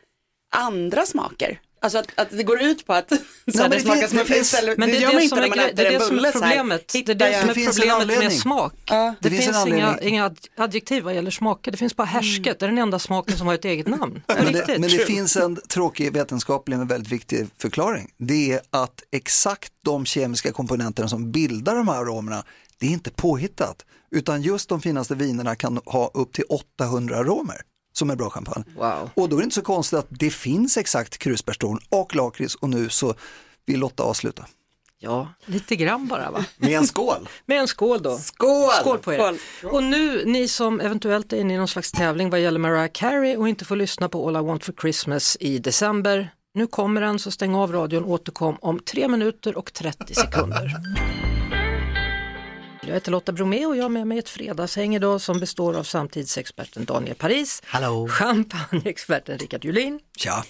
andra 0.56 1.06
smaker? 1.06 1.60
Alltså 1.81 1.99
att, 1.99 2.06
att 2.14 2.31
det 2.31 2.43
går 2.43 2.62
ut 2.62 2.87
på 2.87 2.93
att 2.93 3.08
så 3.55 3.58
här, 3.62 3.69
det 3.69 3.76
det 3.76 3.81
smakar 3.82 4.06
som 4.08 4.17
det 4.17 4.23
en 4.23 4.26
finns- 4.26 4.40
istället, 4.52 4.78
Men 4.78 4.88
det, 4.88 4.96
gör 4.96 5.08
är 5.08 5.12
man 5.12 5.17
det 5.17 5.23
inte 5.23 5.28
som 5.37 5.38
när 5.38 5.46
är, 5.46 5.50
man 5.50 5.58
äter 5.58 5.76
det, 5.76 5.82
är 5.87 5.93
en 5.93 5.99
det 5.99 6.05
som 6.06 6.17
bulle 6.17 6.32
problemet. 6.32 6.88
Det 6.93 6.99
är 6.99 7.14
det 7.14 7.40
som 7.40 7.49
Det 7.55 7.87
är 7.87 7.99
problemet 7.99 8.19
med 8.19 8.32
smak. 8.32 8.73
Ja. 8.87 9.14
Det, 9.20 9.28
Det 9.28 9.37
finns 9.37 9.67
inga, 9.67 9.99
inga 10.00 10.25
ad- 10.25 10.38
adjektiv 10.56 11.02
vad 11.02 11.14
gäller 11.14 11.31
smaker, 11.31 11.70
det 11.70 11.76
finns 11.76 11.96
bara 11.96 12.05
härsket, 12.05 12.58
det 12.58 12.67
är 12.67 12.69
den 12.69 12.78
enda 12.78 12.99
smaken 12.99 13.37
som 13.38 13.46
har 13.46 13.55
ett 13.55 13.64
eget 13.64 13.87
namn. 13.88 14.23
Men 14.28 14.52
det, 14.52 14.67
men 14.69 14.82
det 14.82 15.06
finns 15.06 15.37
en 15.37 15.56
tråkig 15.69 16.12
vetenskaplig 16.12 16.78
men 16.78 16.87
väldigt 16.87 17.12
viktig 17.12 17.46
förklaring. 17.58 18.11
Det 18.19 18.52
är 18.52 18.61
att 18.70 19.02
exakt 19.12 19.72
de 19.84 20.06
kemiska 20.06 20.52
komponenterna 20.52 21.08
som 21.08 21.32
bildar 21.32 21.75
de 21.75 21.88
här 21.88 21.96
aromerna, 21.96 22.44
det 22.79 22.87
är 22.87 22.90
inte 22.90 23.11
påhittat. 23.11 23.84
Utan 24.11 24.43
just 24.43 24.69
de 24.69 24.81
finaste 24.81 25.14
vinerna 25.14 25.55
kan 25.56 25.81
ha 25.84 26.11
upp 26.14 26.32
till 26.32 26.44
800 26.79 27.17
aromer 27.17 27.56
som 27.96 28.10
är 28.10 28.16
bra 28.16 28.31
champagne. 28.31 28.64
Wow. 28.76 29.10
Och 29.14 29.28
då 29.28 29.37
är 29.37 29.40
det 29.40 29.44
inte 29.44 29.54
så 29.54 29.62
konstigt 29.62 29.98
att 29.98 30.06
det 30.10 30.31
finns 30.31 30.76
exakt 30.76 31.19
krusbärstorn 31.19 31.79
och 31.88 32.15
lakrits 32.15 32.55
och 32.55 32.70
nu 32.70 32.88
så 32.88 33.15
vill 33.67 33.81
Lotta 33.81 34.03
avsluta. 34.03 34.44
Ja, 34.98 35.29
lite 35.44 35.76
grann 35.76 36.06
bara 36.06 36.31
va. 36.31 36.44
Med 36.56 36.70
en 36.70 36.86
skål. 36.86 37.29
Med 37.46 37.60
en 37.60 37.69
skål 37.69 38.03
då. 38.03 38.19
Skål! 38.19 38.70
Skål 38.81 38.98
på 38.98 39.12
er. 39.12 39.19
Skål. 39.58 39.72
Och 39.72 39.82
nu, 39.82 40.24
ni 40.24 40.48
som 40.48 40.81
eventuellt 40.81 41.32
är 41.32 41.36
inne 41.36 41.55
i 41.55 41.56
någon 41.56 41.69
slags 41.69 41.93
tävling 41.93 42.31
vad 42.31 42.41
gäller 42.41 42.58
Mariah 42.58 42.91
Carey 42.93 43.36
och 43.36 43.48
inte 43.48 43.65
får 43.65 43.76
lyssna 43.76 44.08
på 44.08 44.29
All 44.29 44.36
I 44.36 44.46
Want 44.46 44.65
For 44.65 44.72
Christmas 44.81 45.36
i 45.41 45.58
december. 45.58 46.31
Nu 46.55 46.67
kommer 46.67 47.00
den, 47.00 47.19
så 47.19 47.31
stäng 47.31 47.55
av 47.55 47.72
radion, 47.72 48.05
återkom 48.05 48.56
om 48.60 48.79
3 48.79 49.08
minuter 49.08 49.58
och 49.58 49.72
30 49.72 50.15
sekunder. 50.15 50.76
Jag 52.86 52.94
heter 52.94 53.10
Lotta 53.12 53.32
Bromé 53.32 53.66
och 53.66 53.76
jag 53.76 53.82
har 53.84 53.88
med 53.88 54.06
mig 54.06 54.19
ett 54.19 54.28
fredagshäng 54.28 54.94
idag 54.94 55.20
som 55.20 55.40
består 55.40 55.76
av 55.76 55.82
samtidsexperten 55.82 56.84
Daniel 56.84 57.14
Paris, 57.16 57.62
Hallå. 57.66 58.08
champagneexperten 58.08 59.38
Rickard 59.38 59.64
Julin, 59.64 60.00
Tja, 60.16 60.44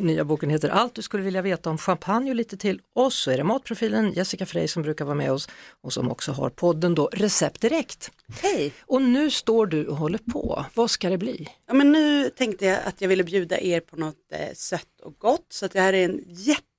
Nya 0.00 0.24
boken 0.24 0.50
heter 0.50 0.68
Allt 0.68 0.94
du 0.94 1.02
skulle 1.02 1.22
vilja 1.22 1.42
veta 1.42 1.70
om 1.70 1.78
champagne 1.78 2.30
och 2.30 2.36
lite 2.36 2.56
till. 2.56 2.80
Och 2.94 3.12
så 3.12 3.30
är 3.30 3.36
det 3.36 3.44
matprofilen 3.44 4.12
Jessica 4.12 4.46
Frey 4.46 4.68
som 4.68 4.82
brukar 4.82 5.04
vara 5.04 5.14
med 5.14 5.32
oss 5.32 5.48
och 5.82 5.92
som 5.92 6.10
också 6.10 6.32
har 6.32 6.50
podden 6.50 6.94
då 6.94 7.10
Recept 7.12 7.60
Direkt. 7.60 8.10
Hej! 8.42 8.72
Och 8.80 9.02
nu 9.02 9.30
står 9.30 9.66
du 9.66 9.86
och 9.86 9.96
håller 9.96 10.18
på. 10.32 10.64
Vad 10.74 10.90
ska 10.90 11.08
det 11.10 11.18
bli? 11.18 11.48
Ja, 11.68 11.74
men 11.74 11.92
nu 11.92 12.30
tänkte 12.30 12.66
jag 12.66 12.78
att 12.84 13.00
jag 13.00 13.08
ville 13.08 13.24
bjuda 13.24 13.60
er 13.60 13.80
på 13.80 13.96
något 13.96 14.32
eh, 14.32 14.54
sött 14.54 15.00
och 15.02 15.14
gott. 15.18 15.46
Så 15.50 15.66
att 15.66 15.72
det 15.72 15.80
här 15.80 15.92
är 15.92 16.04
en 16.04 16.20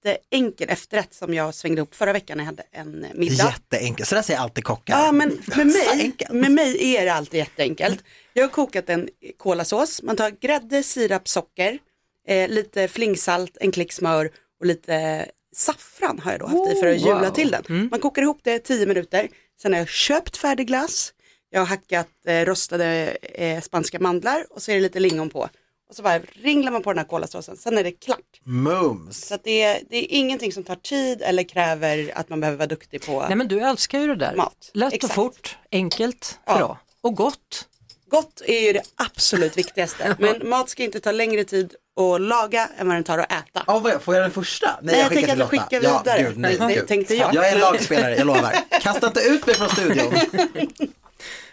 jätteenkel 0.05 0.69
efterrätt 0.69 1.13
som 1.13 1.33
jag 1.33 1.55
svängde 1.55 1.81
upp 1.81 1.95
förra 1.95 2.13
veckan 2.13 2.37
när 2.37 2.43
jag 2.43 2.51
hade 2.51 2.63
en 2.71 3.05
middag. 3.15 3.45
Jätteenkelt, 3.45 4.09
så 4.09 4.15
där 4.15 4.21
säger 4.21 4.39
alltid 4.39 4.63
kockar. 4.63 4.99
Ja, 4.99 5.11
men 5.11 5.29
med 5.55 5.67
mig, 5.67 6.13
med 6.29 6.51
mig 6.51 6.95
är 6.95 7.05
det 7.05 7.13
alltid 7.13 7.37
jätteenkelt. 7.37 8.03
Jag 8.33 8.43
har 8.43 8.49
kokat 8.49 8.89
en 8.89 9.09
kolasås. 9.37 10.01
Man 10.03 10.15
tar 10.15 10.29
grädde, 10.29 10.83
sirap, 10.83 11.27
socker, 11.27 11.79
eh, 12.27 12.49
lite 12.49 12.87
flingsalt, 12.87 13.57
en 13.61 13.71
klick 13.71 13.91
smör 13.91 14.31
och 14.59 14.65
lite 14.65 15.25
saffran 15.55 16.19
har 16.19 16.31
jag 16.31 16.39
då 16.39 16.47
haft 16.47 16.71
i 16.71 16.79
för 16.79 16.87
att 16.87 16.95
Oh, 16.95 17.07
jula 17.07 17.19
wow. 17.19 17.29
till 17.29 17.51
den. 17.51 17.87
Man 17.91 17.99
kokar 17.99 18.21
ihop 18.21 18.39
det 18.43 18.59
10 18.59 18.85
minuter. 18.85 19.27
Sen 19.61 19.73
har 19.73 19.79
jag 19.79 19.89
köpt 19.89 20.37
färdig 20.37 20.67
glass. 20.67 21.13
Jag 21.49 21.61
har 21.61 21.67
hackat 21.67 22.07
eh, 22.27 22.45
rostade 22.45 23.17
eh, 23.21 23.61
spanska 23.61 23.99
mandlar 23.99 24.45
och 24.49 24.61
så 24.61 24.71
är 24.71 24.75
det 24.75 24.81
lite 24.81 24.99
lingon 24.99 25.29
på. 25.29 25.49
Och 25.89 25.96
så 25.96 26.01
bara 26.03 26.19
ringlar 26.43 26.72
man 26.72 26.84
på 26.84 26.89
den 26.91 26.98
här 26.98 27.05
kolasåsen, 27.05 27.58
sen 27.58 27.77
är 27.77 27.84
det 27.84 27.91
klart. 27.91 28.19
Mums. 28.43 29.25
Så 29.27 29.36
att 29.36 29.43
det, 29.43 29.62
är, 29.63 29.79
det 29.89 29.98
är 29.98 30.17
ingenting 30.17 30.51
som 30.51 30.63
tar 30.63 30.75
tid 30.75 31.22
eller 31.22 31.43
kräver 31.43 32.12
att 32.15 32.29
man 32.29 32.39
behöver 32.39 32.58
vara 32.58 32.67
duktig 32.67 33.01
på 33.05 33.25
Nej 33.27 33.36
men 33.36 33.48
du 33.48 33.60
älskar 33.60 34.00
ju 34.00 34.08
det 34.08 34.15
där. 34.15 34.36
mat. 34.36 34.72
Lätt 34.74 34.93
Exakt. 34.93 35.12
och 35.12 35.15
fort, 35.15 35.58
enkelt, 35.72 36.39
Ja. 36.46 36.58
bra 36.58 36.77
och 37.01 37.15
gott. 37.15 37.65
Gott 38.10 38.41
är 38.46 38.60
ju 38.60 38.74
det 38.74 38.81
absolut 38.96 39.58
viktigaste. 39.58 40.15
Men 40.19 40.50
mat 40.50 40.69
ska 40.69 40.84
inte 40.84 41.00
ta 41.00 41.12
längre 41.12 41.43
tid 41.43 41.75
att 42.00 42.22
laga 42.22 42.69
än 42.77 42.88
vad 42.88 42.96
den 42.98 43.03
tar 43.03 43.17
att 43.17 43.31
äta. 43.31 43.63
Ja, 43.67 43.79
vad- 43.79 44.01
får 44.01 44.15
jag 44.15 44.24
den 44.24 44.31
första? 44.31 44.79
Nej, 44.81 45.00
jag 45.00 45.10
skickar 45.10 45.22
tänker 45.27 45.34
till 45.36 45.41
att 45.43 45.50
du 45.51 45.55
Lotta. 45.58 45.69
skickar 45.69 45.79
vidare. 45.79 46.22
Ja, 46.22 46.27
gud, 46.29 46.38
nej, 46.38 46.58
Nej, 46.60 46.75
gud. 46.75 46.88
tänkte 46.88 47.15
jag. 47.15 47.34
Jag 47.36 47.48
är 47.50 47.53
en 47.53 47.60
lagspelare, 47.60 48.15
jag 48.15 48.27
lovar. 48.27 48.55
Kasta 48.81 49.08
inte 49.08 49.19
ut 49.22 49.46
mig 49.48 49.55
från 49.55 49.69
studion. 49.69 50.13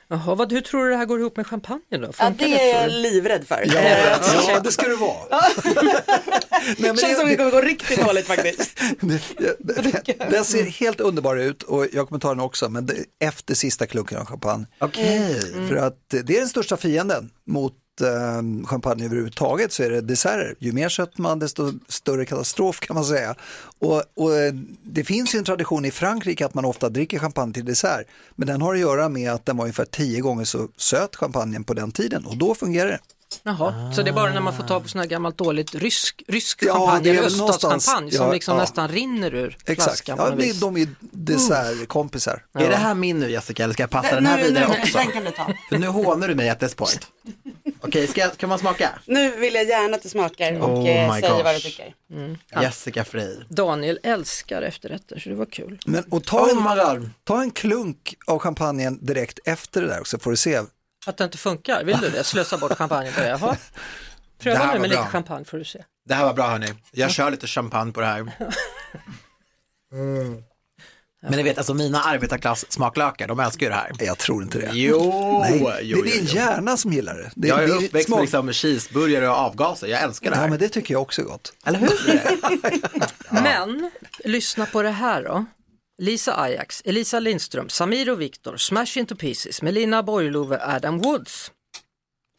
Jaha, 0.09 0.35
vad, 0.35 0.53
hur 0.53 0.61
tror 0.61 0.85
du 0.85 0.91
det 0.91 0.97
här 0.97 1.05
går 1.05 1.21
ihop 1.21 1.37
med 1.37 1.47
champagnen 1.47 2.01
då? 2.01 2.07
Ja, 2.07 2.13
Funkar 2.13 2.47
det 2.47 2.57
tror 2.59 2.61
är 2.69 2.81
jag 2.83 2.91
du? 2.91 2.97
livrädd 2.97 3.47
för. 3.47 3.63
Ja, 3.67 3.81
Eh, 3.81 4.19
ja, 4.49 4.61
det 4.65 4.73
ska 4.73 4.89
det 4.89 4.97
vara. 4.97 5.17
Nej, 6.51 6.75
men 6.79 6.95
Det 6.95 7.01
känns 7.01 7.19
som 7.19 7.29
det 7.29 7.37
kommer 7.37 7.51
gå 7.51 7.61
riktigt 7.61 8.05
dåligt 8.07 8.27
faktiskt. 8.27 8.79
det- 9.01 10.31
Den 10.31 10.45
ser 10.45 10.65
helt 10.65 11.01
underbar 11.01 11.37
ut 11.37 11.63
och 11.63 11.87
jag 11.93 12.09
kommer 12.09 12.21
ta 12.21 12.29
den 12.29 12.41
också, 12.41 12.69
men 12.69 12.87
det, 12.87 12.95
efter 13.21 13.55
sista 13.55 13.87
klunken 13.87 14.19
av 14.19 14.25
champagne. 14.27 14.67
Okej. 14.79 15.41
För 15.69 15.77
att 15.77 15.99
det 16.09 16.19
är 16.37 16.41
den 16.41 16.49
största 16.49 16.77
fienden 16.77 17.31
mot 17.47 17.73
eh, 18.01 18.67
champagne 18.67 19.05
överhuvudtaget 19.05 19.73
så 19.73 19.83
är 19.83 19.91
det 19.91 20.01
desserter. 20.01 20.55
Ju 20.59 20.73
mer 20.73 20.89
sötma 20.89 21.37
desto 21.37 21.73
större 21.89 22.25
katastrof 22.25 22.81
kan 22.81 22.95
man 22.95 23.05
säga. 23.05 23.35
Och, 23.79 24.03
och 24.15 24.37
eh, 24.37 24.53
det 24.83 25.05
finns 25.05 25.35
ju 25.35 25.39
en 25.39 25.45
tradition 25.45 25.85
i 25.85 25.91
Frankrike 25.91 26.47
att 26.47 26.55
man 26.55 26.65
ofta 26.65 26.89
dricker 26.89 27.19
champagne 27.19 27.53
till 27.55 27.65
dessert. 27.65 28.07
Men 28.35 28.49
den 28.49 28.63
har 28.63 28.75
att 28.75 28.81
göra 28.81 29.09
med 29.09 29.33
att 29.33 29.47
den 29.47 29.57
var 29.57 29.65
ungefär 29.65 29.85
tio 29.85 30.21
gånger 30.21 30.45
så 30.45 30.69
söt 30.77 31.17
champagnen 31.17 31.65
på 31.65 31.75
den 31.75 31.93
tiden 31.93 32.27
och 32.27 32.37
då 32.37 32.55
fungerar 32.55 32.89
det. 32.91 32.99
Jaha, 33.43 33.93
så 33.93 34.03
det 34.03 34.11
är 34.11 34.15
bara 34.15 34.33
när 34.33 34.41
man 34.41 34.57
får 34.57 34.63
tag 34.65 34.83
på 34.83 34.89
sån 34.89 35.01
här 35.01 35.09
gammalt 35.09 35.39
dåligt 35.39 35.75
rysk, 35.75 36.23
rysk 36.29 36.63
Ja, 36.63 36.73
champagne, 36.73 37.11
eller 37.11 37.23
öststatschampagne 37.23 38.11
som 38.11 38.27
ja, 38.27 38.33
liksom 38.33 38.55
ja. 38.57 38.61
nästan 38.61 38.89
rinner 38.89 39.35
ur 39.35 39.57
Exakt, 39.65 39.83
flaskan 39.83 40.17
ja, 40.19 40.31
det, 40.31 40.61
de 40.61 40.77
är 40.77 40.89
dessertkompisar. 41.01 42.45
Är 42.55 42.69
det 42.71 42.77
här 42.77 42.95
min 42.95 43.19
nu 43.19 43.31
Jessica 43.31 43.65
eller 43.65 43.75
ska 43.75 43.83
jag 43.83 43.91
passa 43.91 44.15
den 44.15 44.27
här 44.27 44.37
Nu- 44.37 44.43
vidare 44.43 44.69
nu- 44.69 44.81
också? 44.83 44.99
Den 44.99 45.07
kan 45.13 45.25
du 45.25 45.31
ta. 45.31 45.53
För 45.69 45.79
nu 45.79 45.87
hånar 45.87 46.29
du 46.29 46.35
mig 46.35 46.49
at 46.49 46.61
this 46.61 46.75
point. 46.75 47.07
Okej, 47.87 48.07
ska 48.07 48.31
kan 48.31 48.49
man 48.49 48.59
smaka? 48.59 48.99
Nu 49.05 49.31
vill 49.37 49.55
jag 49.55 49.65
gärna 49.65 49.97
att 49.97 50.03
du 50.03 50.09
smakar 50.09 50.61
och 50.61 50.79
Oh 50.79 50.89
eh, 50.89 51.15
my 51.15 51.21
säger 51.21 51.35
gosh. 51.35 51.45
vad 51.45 51.55
du 51.55 51.61
tycker. 51.61 51.95
Jessica 52.63 53.05
Frey. 53.05 53.37
Daniel 53.49 53.99
älskar 54.03 54.63
efterrätter 54.63 55.19
så 55.19 55.29
det 55.29 55.35
var 55.35 55.47
kul. 55.47 55.79
Men, 55.87 56.05
och 56.11 56.25
ta, 56.25 56.49
en, 56.51 57.11
ta 57.25 57.43
en 57.43 57.51
klunk 57.51 58.15
av 58.27 58.39
champagnen 58.39 59.07
direkt 59.07 59.39
efter 59.45 59.83
det 59.83 59.89
där 59.89 60.01
så 60.05 60.19
får 60.19 60.31
du 60.31 60.37
se. 60.37 60.61
Att 61.07 61.17
det 61.17 61.25
inte 61.25 61.39
funkar, 61.39 61.85
vill 61.85 61.99
du 62.01 62.11
det? 62.11 62.25
Slösa 62.25 62.59
bort 62.59 62.73
champagnen 62.73 63.13
på 63.13 63.21
det? 63.21 63.29
Jaha. 63.29 63.57
Det 64.39 64.43
Pröva 64.43 64.59
här 64.59 64.67
nu 64.67 64.73
var 64.73 64.81
med 64.81 64.91
lite 64.91 65.03
bra. 65.03 65.11
champagne 65.11 65.45
får 65.45 65.59
du 65.59 65.65
se. 65.65 65.85
Det 66.09 66.15
här 66.15 66.25
var 66.25 66.35
bra 66.35 66.47
hörni. 66.49 66.75
Jag 66.93 67.11
kör 67.11 67.31
lite 67.31 67.47
champagne 67.47 67.93
på 67.93 68.01
det 68.01 68.07
här. 68.07 68.21
Men 71.29 71.37
ni 71.37 71.43
vet, 71.43 71.59
alltså 71.59 71.75
mina 71.75 72.03
arbetarklass 72.03 72.73
smaklökar, 72.73 73.29
de 73.29 73.41
älskar 73.41 73.67
ju 73.67 73.71
det 73.71 73.77
här. 73.77 73.91
Jag 74.01 74.19
tror 74.19 74.43
inte 74.43 74.59
det. 74.59 74.71
Jo, 74.75 75.39
Nej, 75.43 75.59
jo, 75.61 75.67
det 75.69 75.73
är 75.77 75.81
jo, 75.83 76.03
din 76.03 76.13
jo. 76.27 76.35
hjärna 76.37 76.77
som 76.77 76.93
gillar 76.93 77.15
det. 77.15 77.31
det 77.35 77.49
Jag 77.49 77.63
är 77.63 77.67
det 77.67 77.73
uppväxt 77.73 77.93
med 77.93 78.03
smak- 78.05 78.21
liksom 78.21 78.53
cheeseburgare 78.53 79.29
och 79.29 79.35
avgaser, 79.37 79.87
jag 79.87 80.03
älskar 80.03 80.31
det 80.31 80.37
Ja, 80.37 80.41
här. 80.41 80.49
men 80.49 80.59
det 80.59 80.69
tycker 80.69 80.95
jag 80.95 81.03
också 81.03 81.23
är 81.23 81.27
gott. 81.27 81.53
Eller 81.67 81.79
hur? 81.79 81.91
Men, 83.43 83.91
lyssna 84.25 84.67
på 84.67 84.83
det 84.83 84.91
här 84.91 85.23
då. 85.23 85.45
Lisa 86.03 86.41
Ajax, 86.41 86.83
Elisa 86.85 87.21
Lindström, 87.21 87.69
Samir 87.69 88.11
och 88.11 88.21
Viktor, 88.21 88.57
Smash 88.57 88.99
Into 88.99 89.17
Pieces, 89.17 89.63
Melina 89.63 90.03
Borglove, 90.03 90.59
Adam 90.63 90.99
Woods. 90.99 91.51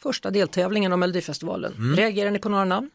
Första 0.04 0.30
deltävlingen 0.32 0.94
av 0.94 1.00
Melodifestivalen. 1.00 1.74
Mm. 1.78 1.96
Reagerar 1.96 2.32
ni 2.32 2.40
på 2.40 2.50
några 2.50 2.66
namn? 2.66 2.90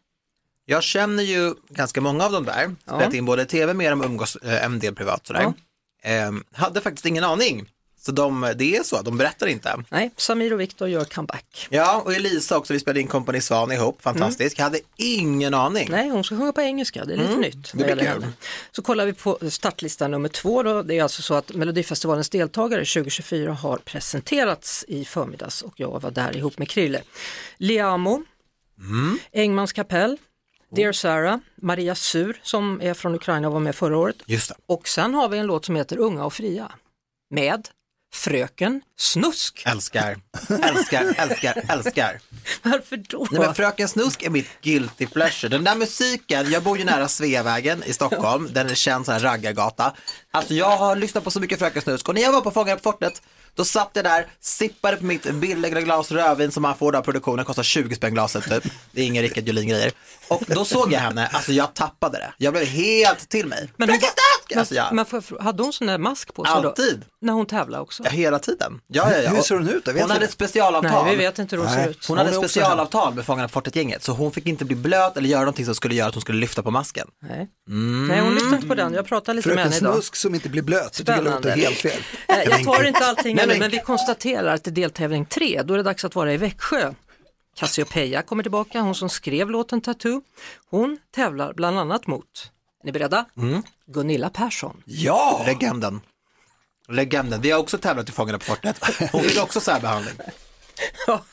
Jag 0.65 0.83
känner 0.83 1.23
ju 1.23 1.53
ganska 1.69 2.01
många 2.01 2.25
av 2.25 2.31
dem 2.31 2.45
där, 2.45 2.75
Ja. 2.85 2.95
spelat 2.95 3.13
in 3.13 3.25
både 3.25 3.45
tv 3.45 3.73
med 3.73 3.91
dem 3.91 3.99
och 4.01 4.05
umgås 4.05 4.35
eh, 4.35 4.65
en 4.65 4.79
del 4.79 4.95
privat 4.95 5.27
sådär. 5.27 5.53
Ehm, 6.03 6.43
hade 6.51 6.81
faktiskt 6.81 7.05
ingen 7.05 7.23
aning. 7.23 7.69
Så 8.05 8.11
de, 8.11 8.53
det 8.55 8.75
är 8.75 8.83
så, 8.83 9.01
de 9.01 9.17
berättar 9.17 9.47
inte. 9.47 9.83
Nej, 9.89 10.11
Samir 10.17 10.53
och 10.53 10.59
Viktor 10.59 10.87
gör 10.87 11.05
comeback. 11.05 11.67
Ja, 11.69 12.01
och 12.05 12.13
Elisa 12.13 12.57
också, 12.57 12.73
vi 12.73 12.79
spelade 12.79 12.99
in 13.01 13.07
Company 13.07 13.41
Svan 13.41 13.71
ihop, 13.71 14.01
fantastiskt. 14.01 14.57
Jag 14.57 14.63
hade 14.63 14.79
ingen 14.97 15.53
aning. 15.53 15.87
Nej, 15.91 16.09
hon 16.09 16.23
ska 16.23 16.37
sjunga 16.37 16.51
på 16.53 16.61
engelska, 16.61 17.05
det 17.05 17.13
är 17.13 17.17
lite 17.17 17.35
nytt. 17.35 17.71
det 17.71 17.77
blir 17.77 17.95
kul. 17.95 18.07
henne. 18.07 18.27
Så 18.71 18.81
kollar 18.81 19.05
vi 19.05 19.13
på 19.13 19.37
startlista 19.49 20.07
nummer 20.07 20.29
två 20.29 20.63
då. 20.63 20.83
Det 20.83 20.97
är 20.97 21.03
alltså 21.03 21.21
så 21.21 21.33
att 21.33 21.53
Melodifestivalens 21.53 22.29
deltagare 22.29 22.85
2024 22.85 23.53
har 23.53 23.77
presenterats 23.77 24.85
i 24.87 25.05
förmiddags 25.05 25.61
och 25.61 25.73
jag 25.75 26.01
var 26.01 26.11
där 26.11 26.37
ihop 26.37 26.57
med 26.57 26.69
Krille. 26.69 27.01
Liamo, 27.57 28.23
Engmans 29.31 29.73
kapell, 29.73 30.17
Dear 30.75 30.91
Sarah, 30.91 31.37
Maria 31.61 31.95
Sur 31.95 32.39
som 32.43 32.81
är 32.81 32.93
från 32.93 33.15
Ukraina 33.15 33.47
och 33.47 33.53
var 33.53 33.59
med 33.59 33.75
förra 33.75 33.97
året. 33.97 34.15
Just 34.25 34.49
det. 34.49 34.55
Och 34.65 34.87
sen 34.87 35.13
har 35.13 35.29
vi 35.29 35.37
en 35.37 35.45
låt 35.45 35.65
som 35.65 35.75
heter 35.75 35.97
Unga 35.97 36.25
och 36.25 36.33
fria 36.33 36.71
med 37.29 37.67
Fröken 38.13 38.81
Snusk. 38.97 39.63
Älskar, 39.65 40.17
älskar, 40.49 41.15
älskar, 41.17 41.63
älskar. 41.69 42.19
Varför 42.61 42.97
då? 42.97 43.27
Nej 43.31 43.41
men 43.41 43.55
Fröken 43.55 43.87
Snusk 43.87 44.23
är 44.23 44.29
mitt 44.29 44.61
guilty 44.61 45.07
pleasure. 45.07 45.49
Den 45.49 45.63
där 45.63 45.75
musiken, 45.75 46.51
jag 46.51 46.63
bor 46.63 46.77
ju 46.77 46.83
nära 46.83 47.07
Sveavägen 47.07 47.83
i 47.83 47.93
Stockholm, 47.93 48.49
den 48.51 48.69
är 48.69 48.75
känd 48.75 49.05
som 49.05 49.13
en 49.13 49.21
raggargata. 49.21 49.93
Alltså 50.31 50.53
jag 50.53 50.77
har 50.77 50.95
lyssnat 50.95 51.23
på 51.23 51.31
så 51.31 51.39
mycket 51.39 51.59
Fröken 51.59 51.81
Snusk 51.81 52.09
och 52.09 52.15
när 52.15 52.21
jag 52.21 52.31
var 52.31 52.41
på 52.41 52.51
Fångarna 52.51 52.75
på 52.75 52.83
fortet, 52.91 53.21
då 53.55 53.65
satt 53.65 53.89
jag 53.93 54.05
där, 54.05 54.27
sippade 54.39 54.97
på 54.97 55.05
mitt 55.05 55.31
billiga 55.33 55.81
glas 55.81 56.11
rödvin 56.11 56.51
som 56.51 56.61
man 56.61 56.77
får 56.77 56.95
av 56.95 57.01
produktionen, 57.01 57.45
kostar 57.45 57.63
20 57.63 57.95
spänn 57.95 58.13
glaset 58.13 58.49
typ. 58.49 58.63
Det 58.91 59.01
är 59.01 59.05
ingen 59.05 59.23
Rickard 59.23 59.47
Julin 59.47 59.67
grejer. 59.67 59.91
Och 60.27 60.43
då 60.47 60.65
såg 60.65 60.93
jag 60.93 60.99
henne, 60.99 61.27
alltså 61.27 61.51
jag 61.51 61.73
tappade 61.73 62.17
det. 62.17 62.33
Jag 62.37 62.53
blev 62.53 62.65
helt 62.65 63.29
till 63.29 63.47
mig. 63.47 63.69
Men 63.77 63.87
Fröken 63.87 64.09
Men, 64.49 64.59
Alltså 64.59 64.75
jag, 64.75 64.93
men 64.93 65.05
hade 65.39 65.63
hon 65.63 65.73
sån 65.73 65.87
där 65.87 65.97
mask 65.97 66.33
på 66.33 66.45
sig 66.45 66.61
då? 66.61 66.69
alltid. 66.69 67.05
När 67.21 67.33
hon 67.33 67.45
tävlar 67.45 67.79
också? 67.79 68.03
Ja, 68.03 68.09
hela 68.09 68.39
tiden. 68.39 68.81
Ja, 68.87 69.11
ja, 69.11 69.17
ja. 69.21 69.29
Hur 69.29 69.41
ser 69.41 69.55
hon 69.55 69.69
ut 69.69 69.85
då? 69.85 69.91
Hon 69.91 69.95
vi 69.95 70.01
hade 70.01 70.19
det? 70.19 70.25
ett 70.25 70.31
specialavtal. 70.31 71.05
Nej, 71.05 71.15
vi 71.15 71.23
vet 71.23 71.39
inte 71.39 71.55
hur 71.55 71.63
hon 71.63 71.73
Nej. 71.73 71.83
ser 71.83 71.89
ut. 71.91 72.05
Hon 72.07 72.17
hade 72.17 72.29
Hon 72.29 72.33
är 72.33 72.37
ett 72.39 72.45
också 72.45 72.49
specialavtal 72.49 73.13
med 73.13 73.25
Fångarna 73.25 73.47
på 73.47 73.51
fortet-gänget, 73.51 74.03
så 74.03 74.11
hon 74.11 74.31
fick 74.31 74.45
inte 74.45 74.65
bli 74.65 74.75
blöt 74.75 75.17
eller 75.17 75.29
göra 75.29 75.41
någonting 75.41 75.65
som 75.65 75.75
skulle 75.75 75.95
göra 75.95 76.07
att 76.07 76.13
hon 76.15 76.21
skulle 76.21 76.39
lyfta 76.39 76.63
på 76.63 76.71
masken. 76.71 77.07
Nej. 77.21 77.47
Nej, 78.07 78.19
hon 78.21 78.33
lyssnade 78.33 78.55
inte 78.55 78.67
på 78.67 78.75
den. 78.75 78.93
Jag 78.93 79.05
pratade 79.05 79.35
lite 79.35 79.47
med 79.47 79.55
Fröken 79.57 79.71
henne 79.73 79.77
idag. 79.77 79.93
Snusk 79.93 80.15
som 80.15 80.35
inte 80.35 80.49
blir 80.49 80.61
blöt, 80.61 80.83
det 80.93 80.97
tycker 80.97 81.13
jag 81.13 81.23
låter 81.23 81.49
helt 81.57 81.77
fel. 81.77 81.99
Jag 82.49 82.63
tar 82.63 82.83
inte 82.83 83.05
allting 83.05 83.39
ännu, 83.39 83.59
men- 83.59 83.71
vi 83.71 83.79
konstaterar 83.79 84.53
att 84.53 84.67
i 84.67 84.71
deltävling 84.71 85.25
tre, 85.25 85.61
då 85.65 85.73
är 85.73 85.77
det 85.77 85.83
dags 85.83 86.05
att 86.05 86.15
vara 86.15 86.33
i 86.33 86.37
Växjö. 86.37 86.93
Cassiopeia 87.55 88.21
kommer 88.21 88.43
tillbaka, 88.43 88.81
hon 88.81 88.95
som 88.95 89.09
skrev 89.09 89.49
låten 89.49 89.81
Tattoo. 89.81 90.21
Hon 90.69 90.97
tävlar 91.15 91.53
bland 91.53 91.79
annat 91.79 92.07
mot, 92.07 92.51
är 92.83 92.85
ni 92.85 92.91
beredda? 92.91 93.25
Gunilla 93.85 94.29
Persson. 94.29 94.83
Ja, 94.85 95.43
Legenden. 95.45 96.01
Legenden. 96.87 97.41
Vi 97.41 97.51
har 97.51 97.59
också 97.59 97.77
tävlat 97.77 98.09
i 98.09 98.11
Fångarna 98.11 98.39
på 98.39 98.45
fortet. 98.45 98.79
Hon 99.11 99.21
fick 99.23 99.43
också 99.43 99.59
särbehandling. 99.59 100.13
Ja, 101.07 101.23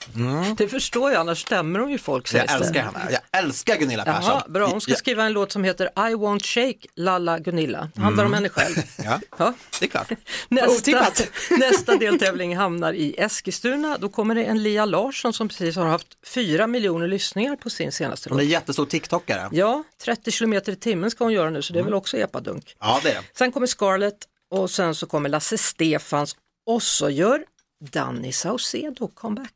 Det 0.57 0.69
förstår 0.69 1.11
jag, 1.13 1.21
annars 1.21 1.41
stämmer 1.43 1.79
hon 1.79 1.91
ju 1.91 1.99
folk 1.99 2.35
jag 2.35 2.51
älskar 2.51 2.83
henne. 2.83 3.09
Jag 3.11 3.41
älskar 3.43 3.77
Gunilla 3.77 4.05
Persson. 4.05 4.25
Jaha, 4.31 4.45
bra. 4.49 4.67
Hon 4.67 4.81
ska 4.81 4.93
Ja, 4.93 4.97
skriva 4.97 5.25
en 5.25 5.33
låt 5.33 5.53
som 5.53 5.65
heter 5.65 5.87
I 5.87 6.15
won't 6.15 6.43
shake 6.45 6.89
Lalla 6.97 7.39
Gunilla. 7.39 7.89
Handlar 7.97 8.25
om 8.25 8.33
henne 8.33 8.49
själv. 8.49 8.75
Ja, 9.05 9.21
Ja. 9.39 9.55
det 9.81 9.85
är 9.87 9.89
klart. 9.91 10.11
Nästa, 10.49 10.71
Otippat. 10.71 11.29
nästa 11.59 11.97
deltävling 11.97 12.57
hamnar 12.57 12.93
i 12.93 13.15
Eskilstuna. 13.19 13.99
Då 13.99 14.09
kommer 14.09 14.35
det 14.35 14.45
en 14.45 14.63
Lia 14.63 14.85
Larsson 14.85 15.33
som 15.33 15.49
precis 15.49 15.77
har 15.77 15.87
haft 15.87 16.07
fyra 16.27 16.67
miljoner 16.67 17.09
lyssningar 17.09 17.57
på 17.57 17.71
sin 17.71 17.93
senaste 17.93 18.29
Hon 18.29 18.39
är 18.39 18.43
låt. 18.45 18.51
jättestor 18.53 18.87
TikTokare. 18.87 19.49
Ja, 19.53 19.85
30 20.05 20.31
kilometer 20.31 20.73
i 20.73 20.77
timmen 20.77 21.11
ska 21.11 21.25
hon 21.25 21.33
göra 21.33 21.51
nu 21.51 21.63
så 21.63 21.73
det 21.73 21.79
är 21.79 21.83
väl 21.85 21.95
också 21.95 22.17
epadunk. 22.17 22.77
Ja, 22.81 23.01
det 23.03 23.11
är 23.11 23.15
det. 23.15 23.23
Sen 23.39 23.53
kommer 23.53 23.67
Scarlett 23.67 24.19
och 24.51 24.71
sen 24.71 24.95
så 24.95 25.07
kommer 25.07 25.29
Lasse 25.29 25.59
Stefans 25.59 26.37
och 26.67 26.83
så 26.83 27.11
gör 27.11 27.45
Danny 27.81 28.33
Saucedo 28.33 29.09
comeback. 29.09 29.55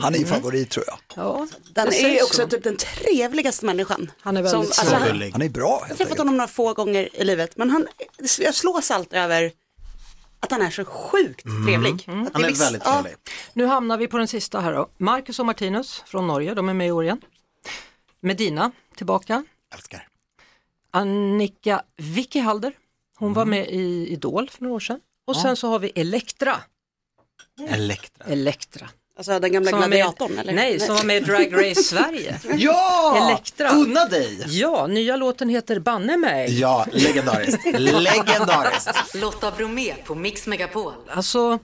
han 0.00 0.14
är 0.14 0.18
ju 0.18 0.24
favorit 0.26 0.70
tror 0.70 0.84
jag. 0.88 0.98
Ja, 1.16 1.46
Den 1.72 1.92
är 1.92 2.22
också 2.22 2.42
så. 2.42 2.48
typ 2.48 2.64
den 2.64 2.76
trevligaste 2.76 3.66
människan. 3.66 4.10
Han 4.20 4.36
är 4.36 4.42
väldigt 4.42 4.74
Som- 4.74 4.86
alltså, 4.94 5.06
Gullig. 5.12 5.32
Han 5.32 5.42
är 5.42 5.48
bra 5.48 5.68
Jag 5.68 5.78
har 5.80 5.86
helt 5.86 5.98
träffat 5.98 6.18
honom 6.18 6.36
några 6.36 6.48
få 6.48 6.72
gånger 6.74 7.08
i 7.20 7.24
livet 7.24 7.56
men 7.56 7.70
han, 7.70 7.86
jag 8.40 8.54
slås 8.54 8.90
alltid 8.90 9.18
över 9.18 9.52
att 10.40 10.50
han 10.50 10.62
är 10.62 10.70
så 10.70 10.84
sjukt 10.84 11.44
trevlig. 11.66 11.92
Att 11.92 12.06
det 12.06 12.12
Mm. 12.12 12.28
Han 12.32 12.44
är 12.44 12.48
viss- 12.48 12.60
väldigt 12.60 12.82
ja, 12.84 12.92
trevlig. 12.92 13.16
Nu 13.52 13.66
hamnar 13.66 13.96
vi 13.96 14.06
på 14.08 14.18
den 14.18 14.28
sista 14.28 14.60
här 14.60 14.72
då. 14.72 14.88
Marcus 14.98 15.38
och 15.38 15.46
Martinus 15.46 16.02
från 16.06 16.26
Norge, 16.26 16.54
de 16.54 16.68
är 16.68 16.74
med 16.74 16.86
i 16.88 16.90
år 16.90 17.04
igen. 17.04 17.20
Medina 18.20 18.72
tillbaka. 18.96 19.44
Älskar. 19.74 20.08
Annika 20.90 21.82
Wickehalder, 21.96 22.72
hon 23.18 23.32
var 23.32 23.44
med 23.44 23.68
i 23.70 24.06
Idol 24.08 24.50
för 24.50 24.62
några 24.62 24.74
år 24.76 24.80
sedan. 24.80 25.00
Och 25.24 25.36
sen 25.36 25.56
så 25.56 25.68
har 25.68 25.78
vi 25.78 25.92
Elektra. 25.94 26.56
Elektra. 27.68 28.24
Elektra. 28.26 28.88
Alltså 29.16 29.38
den 29.38 29.52
gamla 29.52 29.70
Som 29.70 29.80
var 29.80 29.88
med- 29.88 29.98
gladiatorn 29.98 30.38
eller? 30.38 30.52
Nej, 30.52 30.80
som 30.80 30.94
var 30.96 31.04
med 31.04 31.16
i 31.16 31.20
Drag 31.20 31.54
Race 31.54 31.82
Sverige. 31.82 32.40
Ja! 32.56 33.28
Elektra. 33.30 33.70
Unna 33.70 34.04
dig! 34.04 34.44
Ja, 34.46 34.86
nya 34.86 35.16
låten 35.16 35.48
heter 35.48 35.78
Banne 35.78 36.16
mig. 36.16 36.58
Ja, 36.60 36.86
legendariskt. 36.92 37.60
Legendariskt. 37.78 38.90
Lotta 39.14 39.50
Bromé 39.50 39.94
på 40.04 40.14
Mix 40.14 40.46
Megapol. 40.46 40.92
Alltså, 41.10 41.58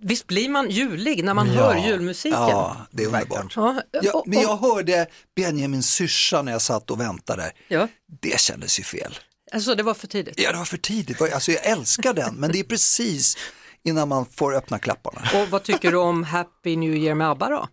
visst 0.00 0.26
blir 0.26 0.48
man 0.48 0.70
julig 0.70 1.24
när 1.24 1.34
man 1.34 1.52
Ja. 1.52 1.52
hör 1.72 1.86
julmusiken? 1.86 2.40
Ja, 2.40 2.76
det 2.90 3.02
är 3.02 3.06
underbart. 3.06 3.52
Ja, 3.56 3.82
Ja, 4.02 4.12
och- 4.12 4.28
men 4.28 4.40
jag 4.40 4.56
hörde 4.56 5.06
Benjamin 5.36 5.82
Syrsa 5.82 6.42
när 6.42 6.52
jag 6.52 6.62
satt 6.62 6.90
och 6.90 7.00
väntade. 7.00 7.52
ja. 7.68 7.88
Det 8.20 8.40
kändes 8.40 8.78
ju 8.78 8.82
fel. 8.84 9.18
Alltså 9.52 9.74
det 9.74 9.82
var 9.82 9.94
för 9.94 10.06
tidigt. 10.06 10.34
Ja, 10.40 10.52
det 10.52 10.58
var 10.58 10.64
för 10.64 10.76
tidigt. 10.76 11.20
Alltså, 11.22 11.52
jag 11.52 11.66
älskar 11.66 12.14
den, 12.14 12.34
men 12.34 12.52
det 12.52 12.58
är 12.60 12.64
precis 12.64 13.36
innan 13.84 14.08
man 14.08 14.26
får 14.26 14.54
öppna 14.54 14.78
klapparna. 14.78 15.20
Och 15.42 15.48
vad 15.48 15.62
tycker 15.62 15.90
du 15.90 15.96
om 15.96 16.24
Happy 16.24 16.76
New 16.76 16.94
Year 16.94 17.14
med 17.14 17.30
ABBA 17.30 17.48
då? 17.48 17.68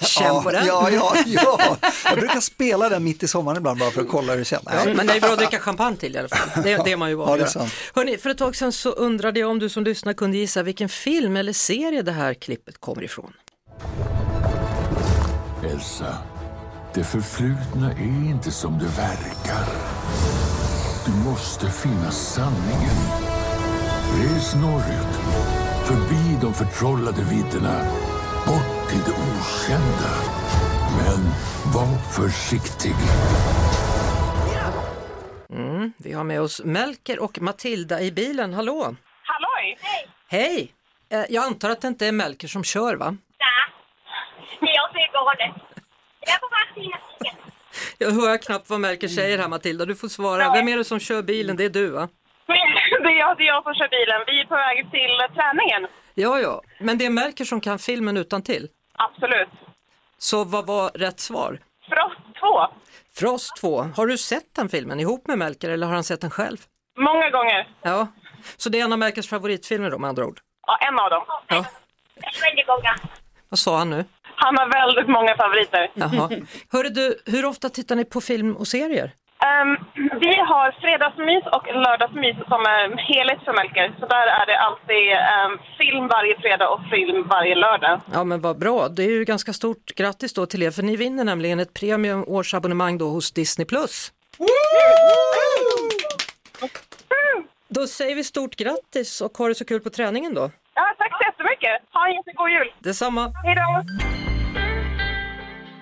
Känn 0.06 0.42
på 0.42 0.50
den. 0.50 0.66
Ja, 0.66 0.90
ja, 0.90 1.14
ja. 1.26 1.76
Jag 2.04 2.18
brukar 2.18 2.40
spela 2.40 2.88
den 2.88 3.04
mitt 3.04 3.22
i 3.22 3.28
sommaren 3.28 3.56
ibland 3.56 3.78
bara 3.78 3.90
för 3.90 4.00
att 4.00 4.08
kolla 4.08 4.32
hur 4.32 4.38
det 4.38 4.44
känns. 4.44 4.62
Ja, 4.66 4.94
men 4.94 5.06
det 5.06 5.16
är 5.16 5.20
bra 5.20 5.30
att 5.30 5.38
dricka 5.38 5.58
champagne 5.58 5.96
till 5.96 6.14
i 6.16 6.18
alla 6.18 6.28
fall. 6.28 6.62
Det 6.62 6.72
är 6.72 6.84
det 6.84 6.96
man 6.96 7.10
ju 7.10 7.16
Ja, 7.16 7.24
van 7.24 7.40
är 7.40 7.46
sant. 7.46 7.72
Hörrni, 7.94 8.18
för 8.18 8.30
ett 8.30 8.38
tag 8.38 8.56
sedan 8.56 8.72
så 8.72 8.90
undrade 8.90 9.40
jag 9.40 9.50
om 9.50 9.58
du 9.58 9.68
som 9.68 9.84
lyssnar 9.84 10.12
kunde 10.12 10.36
gissa 10.36 10.62
vilken 10.62 10.88
film 10.88 11.36
eller 11.36 11.52
serie 11.52 12.02
det 12.02 12.12
här 12.12 12.34
klippet 12.34 12.80
kommer 12.80 13.02
ifrån. 13.02 13.32
Elsa, 15.64 16.14
det 16.94 17.04
förflutna 17.04 17.92
är 17.92 18.30
inte 18.30 18.50
som 18.50 18.78
det 18.78 18.84
verkar. 18.84 19.66
Du 21.06 21.30
måste 21.30 21.70
finna 21.70 22.10
sanningen. 22.10 23.29
Res 24.18 24.54
norrut, 24.54 25.14
förbi 25.88 26.38
de 26.42 26.54
förtrollade 26.54 27.22
vidderna, 27.22 27.84
bort 28.46 28.88
till 28.90 28.98
det 28.98 29.10
okända. 29.12 30.12
Men 30.98 31.20
var 31.74 31.98
försiktig. 32.12 32.94
Vi 35.96 36.12
har 36.12 36.24
med 36.24 36.40
oss 36.40 36.60
Melker 36.64 37.18
och 37.18 37.40
Matilda 37.40 38.00
i 38.00 38.12
bilen. 38.12 38.54
Hallå! 38.54 38.96
Halloj! 39.22 39.78
Hej! 40.28 40.72
Eh, 41.10 41.24
Jag 41.28 41.44
antar 41.44 41.70
att 41.70 41.80
det 41.80 41.88
inte 41.88 42.06
är 42.06 42.12
Melker 42.12 42.48
som 42.48 42.64
kör 42.64 42.94
va? 42.96 43.16
Nej, 44.60 44.74
jag 44.74 44.92
ser 44.92 45.12
galet. 45.12 45.62
Jag 46.20 46.34
är 46.34 46.38
på 46.38 46.46
väg 46.48 46.74
till 46.74 46.90
Näsviken. 46.90 47.52
Jag 47.98 48.10
hör 48.10 48.38
knappt 48.38 48.70
vad 48.70 48.80
Melker 48.80 49.08
säger 49.08 49.38
här 49.38 49.48
Matilda, 49.48 49.84
du 49.84 49.96
får 49.96 50.08
svara. 50.08 50.52
Vem 50.52 50.68
är 50.68 50.76
det 50.76 50.84
som 50.84 51.00
kör 51.00 51.22
bilen? 51.22 51.56
Det 51.56 51.64
är 51.64 51.70
du 51.70 51.86
va? 51.90 52.08
Det 53.10 53.14
är 53.14 53.18
jag, 53.18 53.36
det 53.38 53.42
är 53.42 53.46
jag 53.46 53.62
som 53.62 53.74
kör 53.74 53.88
bilen. 53.88 54.24
Vi 54.26 54.40
är 54.40 54.44
på 54.44 54.54
väg 54.54 54.90
till 54.90 55.36
träningen. 55.36 55.86
Ja, 56.14 56.40
ja, 56.40 56.62
men 56.80 56.98
det 56.98 57.06
är 57.06 57.10
Melker 57.10 57.44
som 57.44 57.60
kan 57.60 57.78
filmen 57.78 58.16
utan 58.16 58.42
till. 58.42 58.68
Absolut. 58.94 59.48
Så 60.18 60.44
vad 60.44 60.66
var 60.66 60.90
rätt 60.90 61.20
svar? 61.20 61.58
Frost 61.88 62.40
2. 62.40 62.66
Frost 63.14 63.56
2, 63.56 63.82
har 63.96 64.06
du 64.06 64.18
sett 64.18 64.54
den 64.56 64.68
filmen 64.68 65.00
ihop 65.00 65.26
med 65.26 65.38
Melker 65.38 65.70
eller 65.70 65.86
har 65.86 65.94
han 65.94 66.04
sett 66.04 66.20
den 66.20 66.30
själv? 66.30 66.56
Många 66.98 67.30
gånger. 67.30 67.68
Ja, 67.82 68.06
så 68.56 68.68
det 68.68 68.80
är 68.80 68.84
en 68.84 68.92
av 68.92 68.98
Melkers 68.98 69.28
favoritfilmer 69.28 69.90
då 69.90 69.98
med 69.98 70.08
andra 70.08 70.26
ord. 70.26 70.40
Ja, 70.66 70.78
en 70.88 70.98
av 70.98 71.10
dem. 71.10 71.24
Ja. 71.46 71.64
Väldigt 72.42 72.68
många. 72.68 72.96
Vad 73.48 73.58
sa 73.58 73.78
han 73.78 73.90
nu? 73.90 74.04
Han 74.34 74.58
har 74.58 74.68
väldigt 74.68 75.08
många 75.08 75.36
favoriter. 75.36 75.90
Jaha. 75.94 76.30
Hörru 76.72 76.88
du, 76.88 77.22
hur 77.26 77.44
ofta 77.44 77.68
tittar 77.68 77.96
ni 77.96 78.04
på 78.04 78.20
film 78.20 78.56
och 78.56 78.68
serier? 78.68 79.12
Ehm, 79.48 79.76
vi 80.24 80.34
har 80.50 80.80
fredagsmys 80.80 81.44
och 81.56 81.66
lördagsmys 81.84 82.36
som 82.52 82.60
är 82.74 82.96
helhet 83.10 83.40
för 83.44 83.52
Melker. 83.52 83.96
Så 84.00 84.06
där 84.06 84.26
är 84.40 84.46
det 84.46 84.58
alltid 84.66 85.04
ehm, 85.12 85.52
film 85.78 86.08
varje 86.08 86.40
fredag 86.40 86.68
och 86.68 86.80
film 86.90 87.28
varje 87.28 87.54
lördag. 87.54 88.00
Ja 88.12 88.24
men 88.24 88.40
vad 88.40 88.58
bra, 88.58 88.88
det 88.88 89.02
är 89.02 89.10
ju 89.10 89.24
ganska 89.24 89.52
stort 89.52 89.86
grattis 89.96 90.32
då 90.34 90.46
till 90.46 90.62
er 90.62 90.70
för 90.70 90.82
ni 90.82 90.96
vinner 90.96 91.24
nämligen 91.24 91.60
ett 91.60 91.74
premium 91.74 92.24
årsabonnemang 92.26 92.98
då 92.98 93.08
hos 93.08 93.32
Disney+. 93.32 93.66
Då 97.68 97.86
säger 97.86 98.14
vi 98.16 98.24
stort 98.24 98.56
grattis 98.56 99.20
och 99.20 99.38
ha 99.38 99.48
det 99.48 99.54
så 99.54 99.64
kul 99.64 99.80
på 99.80 99.90
träningen 99.90 100.34
då. 100.34 100.50
Ja, 100.74 100.94
tack 100.98 101.12
så 101.18 101.24
jättemycket. 101.30 101.82
Ha 101.92 102.08
en 102.08 102.14
jättegod 102.14 102.50
jul. 102.50 102.72
Detsamma! 102.78 103.32
Hej 103.44 103.54
då! 103.54 103.82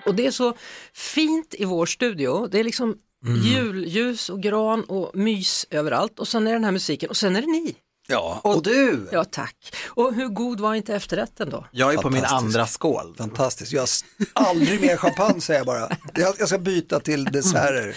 Och 0.05 0.15
det 0.15 0.25
är 0.25 0.31
så 0.31 0.53
fint 0.93 1.55
i 1.57 1.65
vår 1.65 1.85
studio. 1.85 2.47
Det 2.47 2.59
är 2.59 2.63
liksom 2.63 2.97
julljus 3.25 4.29
och 4.29 4.41
gran 4.43 4.83
och 4.83 5.11
mys 5.15 5.65
överallt 5.69 6.19
och 6.19 6.27
sen 6.27 6.47
är 6.47 6.53
den 6.53 6.63
här 6.63 6.71
musiken 6.71 7.09
och 7.09 7.17
sen 7.17 7.35
är 7.35 7.41
det 7.41 7.47
ni. 7.47 7.75
Ja, 8.11 8.41
Och 8.43 8.63
du, 8.63 9.09
Ja 9.11 9.23
tack. 9.23 9.55
Och 9.87 10.13
hur 10.13 10.27
god 10.27 10.59
var 10.59 10.73
inte 10.75 10.95
efterrätten 10.95 11.49
då? 11.49 11.65
jag 11.71 11.93
är 11.93 11.97
på 11.97 12.09
min 12.09 12.25
andra 12.25 12.67
skål. 12.67 13.15
fantastiskt. 13.17 13.71
Jag 13.71 13.81
har 14.33 14.45
aldrig 14.47 14.81
mer 14.81 14.97
champagne 14.97 15.41
säger 15.41 15.59
jag 15.59 15.67
bara. 15.67 15.89
Jag, 16.15 16.35
jag 16.39 16.47
ska 16.47 16.57
byta 16.57 16.99
till 16.99 17.25
desserter. 17.25 17.95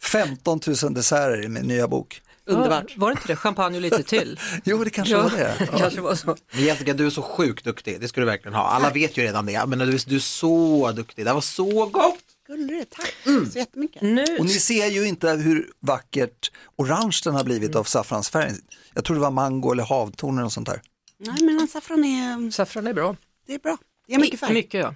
15 0.00 0.60
000 0.82 0.94
desserter 0.94 1.44
i 1.44 1.48
min 1.48 1.62
nya 1.62 1.88
bok. 1.88 2.22
Underbart. 2.46 2.84
Ja, 2.88 2.94
var 2.96 3.08
det 3.08 3.12
inte 3.12 3.26
det? 3.26 3.36
Champagne 3.36 3.76
och 3.76 3.82
lite 3.82 4.02
till? 4.02 4.40
Jo, 4.64 4.84
det 4.84 4.90
kanske 4.90 5.16
var 5.16 5.30
det. 5.30 5.54
det 5.58 5.78
kanske 5.78 6.00
var 6.00 6.14
så. 6.14 6.36
Men 6.52 6.64
Jessica, 6.64 6.92
du 6.94 7.06
är 7.06 7.10
så 7.10 7.22
sjukt 7.22 7.64
duktig, 7.64 8.00
det 8.00 8.08
ska 8.08 8.20
du 8.20 8.26
verkligen 8.26 8.54
ha. 8.54 8.62
Alla 8.68 8.90
vet 8.90 9.16
ju 9.16 9.22
redan 9.22 9.46
det, 9.46 9.66
men 9.66 9.78
du, 9.78 9.84
är- 9.84 10.08
du 10.08 10.16
är 10.16 10.20
så 10.20 10.92
duktig. 10.92 11.24
Det 11.24 11.32
var 11.32 11.40
så 11.40 11.86
gott! 11.86 12.18
Skulle 12.52 12.72
det, 12.72 12.84
tack 12.90 13.14
så 13.52 13.58
jättemycket. 13.58 14.02
Nu, 14.02 14.24
Och 14.38 14.44
ni 14.44 14.52
ser 14.52 14.86
ju 14.86 15.08
inte 15.08 15.30
hur 15.30 15.70
vackert 15.80 16.52
orange 16.76 17.20
den 17.24 17.34
har 17.34 17.44
blivit 17.44 17.74
av 17.76 17.84
saffransfärgen. 17.84 18.56
Jag 18.94 19.04
tror 19.04 19.16
det 19.16 19.22
var 19.22 19.30
mango 19.30 19.72
eller 19.72 19.82
havtorn 19.84 20.38
och 20.38 20.52
sånt 20.52 20.66
där. 20.66 20.82
Nej 21.18 21.42
men 21.42 21.68
saffran 21.68 22.04
är, 22.04 22.50
saffran 22.50 22.86
är 22.86 22.94
bra. 22.94 23.16
det 23.46 23.54
är 23.54 23.58
bra. 23.58 23.78
Det 24.06 24.14
är 24.14 24.18
mycket 24.18 24.40
färg. 24.40 24.54
Mycket 24.54 24.80
ja. 24.80 24.94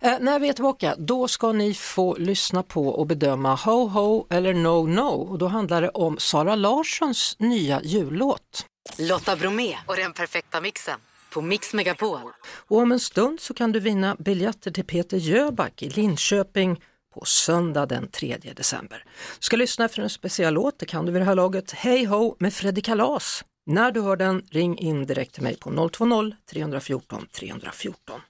Eh, 0.00 0.18
när 0.20 0.38
vi 0.38 0.48
är 0.48 0.52
tillbaka, 0.52 0.94
då 0.98 1.28
ska 1.28 1.52
ni 1.52 1.74
få 1.74 2.16
lyssna 2.16 2.62
på 2.62 2.88
och 2.88 3.06
bedöma 3.06 3.54
Ho 3.54 3.86
Ho 3.88 4.26
eller 4.30 4.54
No 4.54 4.86
No 4.86 5.30
och 5.30 5.38
då 5.38 5.48
handlar 5.48 5.82
det 5.82 5.88
om 5.88 6.18
Sara 6.18 6.54
Larssons 6.56 7.36
nya 7.38 7.82
jullåt. 7.82 8.66
Lotta 8.98 9.36
Bromé 9.36 9.76
och 9.86 9.96
den 9.96 10.12
perfekta 10.12 10.60
mixen 10.60 11.00
på 11.34 11.40
Mix 11.42 11.74
Megapol. 11.74 12.20
Och 12.68 12.78
om 12.78 12.92
en 12.92 13.00
stund 13.00 13.40
så 13.40 13.54
kan 13.54 13.72
du 13.72 13.80
vinna 13.80 14.16
biljetter 14.18 14.70
till 14.70 14.84
Peter 14.84 15.16
Jöback 15.16 15.82
i 15.82 15.88
Linköping 15.88 16.80
på 17.14 17.24
söndag 17.24 17.86
den 17.86 18.08
3 18.08 18.36
december. 18.56 19.04
Du 19.38 19.44
ska 19.44 19.56
lyssna 19.56 19.84
efter 19.84 20.02
en 20.02 20.10
speciell 20.10 20.54
låt, 20.54 20.78
det 20.78 20.86
kan 20.86 21.06
du 21.06 21.12
vid 21.12 21.20
det 21.20 21.26
här 21.26 21.34
laget, 21.34 21.72
Hej 21.72 22.04
Ho 22.04 22.36
med 22.38 22.54
Freddy 22.54 22.80
Kalas. 22.80 23.44
När 23.66 23.92
du 23.92 24.00
hör 24.00 24.16
den, 24.16 24.42
ring 24.50 24.78
in 24.78 25.06
direkt 25.06 25.34
till 25.34 25.42
mig 25.42 25.56
på 25.56 25.70
020-314 25.70 27.26
314. 27.32 28.20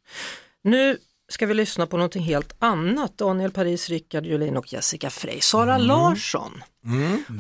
Nu 0.62 0.98
ska 1.34 1.46
vi 1.46 1.54
lyssna 1.54 1.86
på 1.86 1.96
någonting 1.96 2.22
helt 2.22 2.54
annat. 2.58 3.18
Daniel 3.18 3.50
Paris, 3.50 3.88
Rickard 3.88 4.26
Julin 4.26 4.56
och 4.56 4.72
Jessica 4.72 5.10
Frey. 5.10 5.40
Sara 5.40 5.78
Larsson 5.78 6.62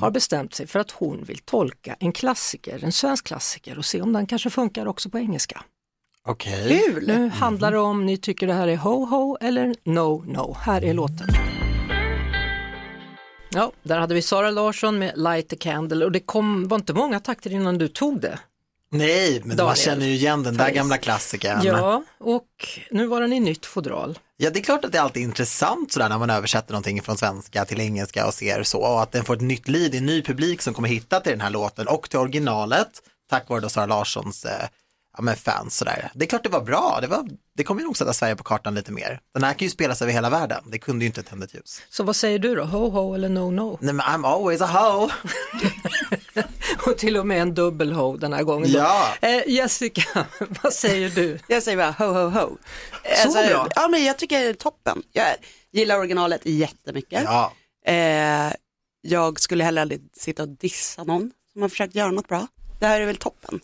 har 0.00 0.10
bestämt 0.10 0.54
sig 0.54 0.66
för 0.66 0.78
att 0.78 0.90
hon 0.90 1.24
vill 1.24 1.38
tolka 1.38 1.96
en 2.00 2.12
klassiker, 2.12 2.84
en 2.84 2.92
svensk 2.92 3.26
klassiker 3.26 3.78
och 3.78 3.84
se 3.84 4.00
om 4.00 4.12
den 4.12 4.26
kanske 4.26 4.50
funkar 4.50 4.86
också 4.86 5.10
på 5.10 5.18
engelska. 5.18 5.62
Okej. 6.24 6.82
Kul! 6.86 7.06
Nu 7.06 7.28
handlar 7.28 7.72
det 7.72 7.78
om 7.78 8.06
ni 8.06 8.16
tycker 8.16 8.46
det 8.46 8.52
här 8.52 8.68
är 8.68 8.76
ho-ho 8.76 9.36
eller 9.40 9.74
no-no. 9.84 10.56
Här 10.60 10.84
är 10.84 10.94
låten. 10.94 11.28
Ja, 13.50 13.72
där 13.82 13.98
hade 13.98 14.14
vi 14.14 14.22
Sara 14.22 14.50
Larsson 14.50 14.98
med 14.98 15.12
Light 15.16 15.48
the 15.48 15.56
Candle 15.56 16.04
och 16.04 16.12
det 16.12 16.20
kom, 16.20 16.68
var 16.68 16.76
inte 16.76 16.92
många 16.92 17.20
takter 17.20 17.52
innan 17.52 17.78
du 17.78 17.88
tog 17.88 18.20
det. 18.20 18.38
Nej, 18.98 19.38
men 19.40 19.48
man 19.48 19.56
Daniel. 19.56 19.76
känner 19.76 20.06
ju 20.06 20.12
igen 20.12 20.42
den 20.42 20.56
där 20.56 20.64
Paris. 20.64 20.76
gamla 20.76 20.98
klassikern. 20.98 21.60
Ja, 21.62 22.02
och 22.20 22.48
nu 22.90 23.06
var 23.06 23.20
den 23.20 23.32
i 23.32 23.40
nytt 23.40 23.66
fodral. 23.66 24.18
Ja, 24.36 24.50
det 24.50 24.58
är 24.58 24.64
klart 24.64 24.84
att 24.84 24.92
det 24.92 24.98
är 24.98 25.02
alltid 25.02 25.22
intressant 25.22 25.92
sådär 25.92 26.08
när 26.08 26.18
man 26.18 26.30
översätter 26.30 26.72
någonting 26.72 27.02
från 27.02 27.16
svenska 27.18 27.64
till 27.64 27.80
engelska 27.80 28.26
och 28.26 28.34
ser 28.34 28.62
så 28.62 28.80
och 28.80 29.02
att 29.02 29.12
den 29.12 29.24
får 29.24 29.34
ett 29.34 29.40
nytt 29.40 29.68
liv, 29.68 29.90
det 29.90 29.96
är 29.96 29.98
en 29.98 30.06
ny 30.06 30.22
publik 30.22 30.62
som 30.62 30.74
kommer 30.74 30.88
hitta 30.88 31.20
till 31.20 31.32
den 31.32 31.40
här 31.40 31.50
låten 31.50 31.88
och 31.88 32.10
till 32.10 32.18
originalet 32.18 32.88
tack 33.30 33.48
vare 33.48 33.60
då 33.60 33.68
Sara 33.68 33.86
Larssons 33.86 34.44
eh, 34.44 34.66
ja, 35.16 35.22
men 35.22 35.36
fans 35.36 35.76
sådär. 35.76 36.10
Det 36.14 36.24
är 36.24 36.28
klart 36.28 36.42
det 36.42 36.48
var 36.48 36.60
bra, 36.60 36.98
det, 37.00 37.06
var, 37.06 37.28
det 37.56 37.64
kommer 37.64 37.80
ju 37.80 37.86
nog 37.86 37.96
sätta 37.96 38.12
Sverige 38.12 38.36
på 38.36 38.44
kartan 38.44 38.74
lite 38.74 38.92
mer. 38.92 39.20
Den 39.34 39.44
här 39.44 39.52
kan 39.54 39.66
ju 39.66 39.70
spelas 39.70 40.02
över 40.02 40.12
hela 40.12 40.30
världen, 40.30 40.62
det 40.66 40.78
kunde 40.78 41.04
ju 41.04 41.06
inte 41.06 41.22
tända 41.22 41.44
ett 41.44 41.54
ljus. 41.54 41.82
Så 41.90 42.02
vad 42.04 42.16
säger 42.16 42.38
du 42.38 42.54
då, 42.54 42.62
ho-ho 42.64 43.14
eller 43.14 43.28
no-no? 43.28 43.78
Nej 43.80 43.94
men 43.94 44.06
I'm 44.06 44.26
always 44.26 44.60
a 44.60 44.66
hoe. 44.66 45.10
Och 46.90 46.98
till 46.98 47.16
och 47.16 47.26
med 47.26 47.42
en 47.42 47.54
dubbel 47.54 47.92
ho 47.92 48.16
den 48.16 48.32
här 48.32 48.42
gången. 48.42 48.70
Ja. 48.70 49.08
Eh, 49.22 49.42
Jessica, 49.46 50.26
vad 50.62 50.72
säger 50.72 51.08
du? 51.10 51.38
Jag 51.48 51.62
säger 51.62 51.76
bara 51.78 51.90
ho 51.90 52.12
ho 52.12 52.28
ho. 52.28 52.56
Så 53.16 53.32
bra? 53.32 53.68
Ja 53.74 53.88
men 53.88 54.04
jag 54.04 54.18
tycker 54.18 54.40
det 54.40 54.46
är 54.46 54.54
toppen. 54.54 55.02
Jag 55.12 55.26
gillar 55.72 55.98
originalet 55.98 56.40
jättemycket. 56.44 57.22
Ja, 57.24 57.52
Eh, 57.86 58.52
jag 59.00 59.40
skulle 59.40 59.64
heller 59.64 59.82
aldrig 59.82 60.00
sitta 60.16 60.42
och 60.42 60.48
dissa 60.48 61.04
någon 61.04 61.30
som 61.52 61.62
har 61.62 61.68
försökt 61.68 61.94
göra 61.94 62.10
något 62.10 62.28
bra. 62.28 62.46
Det 62.80 62.86
här 62.86 63.00
är 63.00 63.06
väl 63.06 63.16
toppen. 63.16 63.60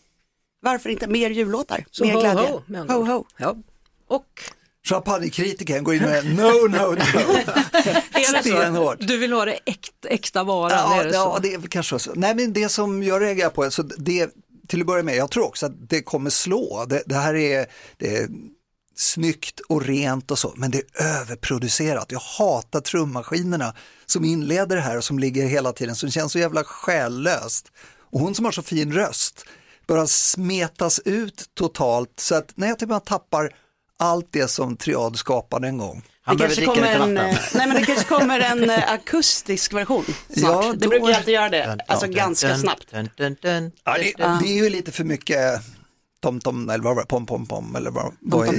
Varför 0.61 0.89
inte 0.89 1.07
mer 1.07 1.29
jullåtar? 1.29 1.85
Så 1.91 2.05
mer 2.05 2.13
ho, 2.13 2.19
glädje. 2.21 2.41
ho, 2.41 2.61
ho, 2.93 2.99
ord. 2.99 3.07
ho. 3.07 3.25
Ja. 3.37 3.55
Och 4.07 4.41
Champagnekritikern 4.85 5.83
går 5.83 5.95
in 5.95 6.01
med 6.01 6.25
no, 6.25 6.67
no, 6.67 6.95
no. 6.95 8.41
Stenhårt. 8.41 8.97
Du 8.99 9.17
vill 9.17 9.33
ha 9.33 9.45
det 9.45 9.59
äkta, 9.65 10.07
äkta 10.07 10.43
varan, 10.43 10.77
Ja, 10.77 11.01
är 11.01 11.05
det 11.05 11.13
ja, 11.13 11.33
så? 11.35 11.41
det 11.41 11.53
är 11.53 11.61
kanske 11.61 11.99
så. 11.99 12.11
Nej, 12.15 12.35
men 12.35 12.53
det 12.53 12.69
som 12.69 13.03
jag 13.03 13.21
reagerar 13.21 13.49
på, 13.49 13.71
så 13.71 13.83
det, 13.83 14.29
till 14.67 14.81
att 14.81 14.87
börja 14.87 15.03
med, 15.03 15.15
jag 15.15 15.31
tror 15.31 15.45
också 15.45 15.65
att 15.65 15.89
det 15.89 16.01
kommer 16.01 16.29
slå. 16.29 16.85
Det, 16.89 17.03
det 17.05 17.15
här 17.15 17.35
är, 17.35 17.65
det 17.97 18.17
är 18.17 18.27
snyggt 18.95 19.59
och 19.59 19.81
rent 19.81 20.31
och 20.31 20.39
så, 20.39 20.53
men 20.55 20.71
det 20.71 20.77
är 20.77 21.19
överproducerat. 21.21 22.11
Jag 22.11 22.19
hatar 22.19 22.81
trummaskinerna 22.81 23.75
som 24.05 24.25
inleder 24.25 24.75
det 24.75 24.81
här 24.81 24.97
och 24.97 25.03
som 25.03 25.19
ligger 25.19 25.45
hela 25.45 25.73
tiden, 25.73 25.95
som 25.95 26.11
känns 26.11 26.31
så 26.31 26.39
jävla 26.39 26.63
själlöst. 26.63 27.71
Och 28.11 28.19
hon 28.19 28.35
som 28.35 28.45
har 28.45 28.51
så 28.51 28.61
fin 28.61 28.93
röst, 28.93 29.45
bara 29.87 30.07
smetas 30.07 30.99
ut 31.05 31.45
totalt 31.53 32.19
så 32.19 32.35
att 32.35 32.51
när 32.55 32.67
jag 32.67 32.79
typ 32.79 32.89
bara 32.89 32.99
tappar 32.99 33.51
allt 34.01 34.27
det 34.31 34.47
som 34.47 34.77
Triad 34.77 35.17
skapade 35.17 35.67
en 35.67 35.77
gång. 35.77 36.03
Han 36.23 36.37
det 36.37 36.43
kanske 36.43 36.65
kommer 36.65 36.87
en, 36.95 37.17
eh, 37.17 37.23
nej 37.55 37.67
men 37.67 37.73
det 37.75 37.85
kanske 37.85 38.05
kommer 38.05 38.39
en 38.39 38.69
eh, 38.69 38.91
akustisk 38.93 39.73
version 39.73 40.05
snart. 40.37 40.65
Ja, 40.65 40.73
det 40.77 40.87
brukar 40.87 41.07
ju 41.07 41.13
alltid 41.13 41.33
göra 41.33 41.49
det, 41.49 41.77
alltså 41.87 42.07
ganska 42.07 42.57
snabbt. 42.57 42.87
Ja, 42.91 42.99
det, 43.97 44.13
det 44.17 44.47
är 44.49 44.53
ju 44.63 44.69
lite 44.69 44.91
för 44.91 45.03
mycket 45.03 45.61
tom-tom 46.23 46.69
eller 46.69 46.83
vad 46.83 46.95
var 46.95 47.01
det, 47.03 47.07
pom-pom-pom 47.07 47.75
eller 47.75 47.91
vad 47.91 48.13
vad 48.21 48.47
i, 48.47 48.57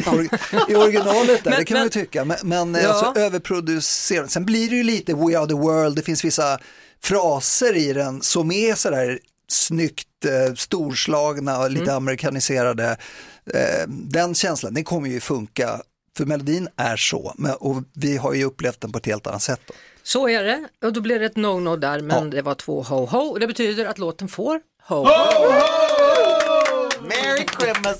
i 0.68 0.74
originalet 0.76 1.44
där, 1.44 1.50
Men- 1.50 1.58
det 1.58 1.64
kan 1.64 1.74
man 1.76 1.82
ju 1.84 1.88
tycka. 1.90 2.24
Men, 2.24 2.36
men 2.42 2.74
Ja. 2.74 2.88
alltså, 2.88 3.20
överproducerat, 3.20 4.30
sen 4.30 4.44
blir 4.44 4.70
det 4.70 4.76
ju 4.76 4.82
lite 4.82 5.14
We 5.14 5.38
are 5.38 5.46
the 5.46 5.54
world, 5.54 5.96
det 5.96 6.02
finns 6.02 6.24
vissa 6.24 6.58
fraser 7.02 7.76
i 7.76 7.92
den 7.92 8.22
som 8.22 8.52
är 8.52 8.74
sådär 8.74 9.18
snyggt 9.48 10.24
eh, 10.24 10.54
storslagna 10.54 11.58
och 11.58 11.70
lite 11.70 11.94
amerikaniserade. 11.94 12.96
Eh, 13.54 13.88
den 13.88 14.34
känslan, 14.34 14.74
den 14.74 14.84
kommer 14.84 15.08
ju 15.08 15.20
funka, 15.20 15.80
för 16.16 16.24
melodin 16.24 16.68
är 16.76 16.96
så, 16.96 17.34
men, 17.38 17.54
och 17.54 17.82
vi 17.94 18.16
har 18.16 18.34
ju 18.34 18.44
upplevt 18.44 18.80
den 18.80 18.92
på 18.92 18.98
ett 18.98 19.06
helt 19.06 19.26
annat 19.26 19.42
sätt. 19.42 19.60
Då. 19.66 19.74
Så 20.02 20.28
är 20.28 20.44
det 20.44 20.68
och 20.86 20.92
då 20.92 21.00
blir 21.00 21.18
det 21.20 21.26
ett 21.26 21.34
no-no 21.36 21.76
där 21.76 22.00
men 22.00 22.24
Ja. 22.24 22.30
det 22.30 22.42
var 22.42 22.54
två 22.54 22.82
ho-ho 22.82 23.18
och 23.30 23.40
det 23.40 23.46
betyder 23.46 23.84
att 23.86 23.98
låten 23.98 24.28
får 24.28 24.60
ho. 24.88 25.04
Merry 27.02 27.46
Christmas! 27.60 27.96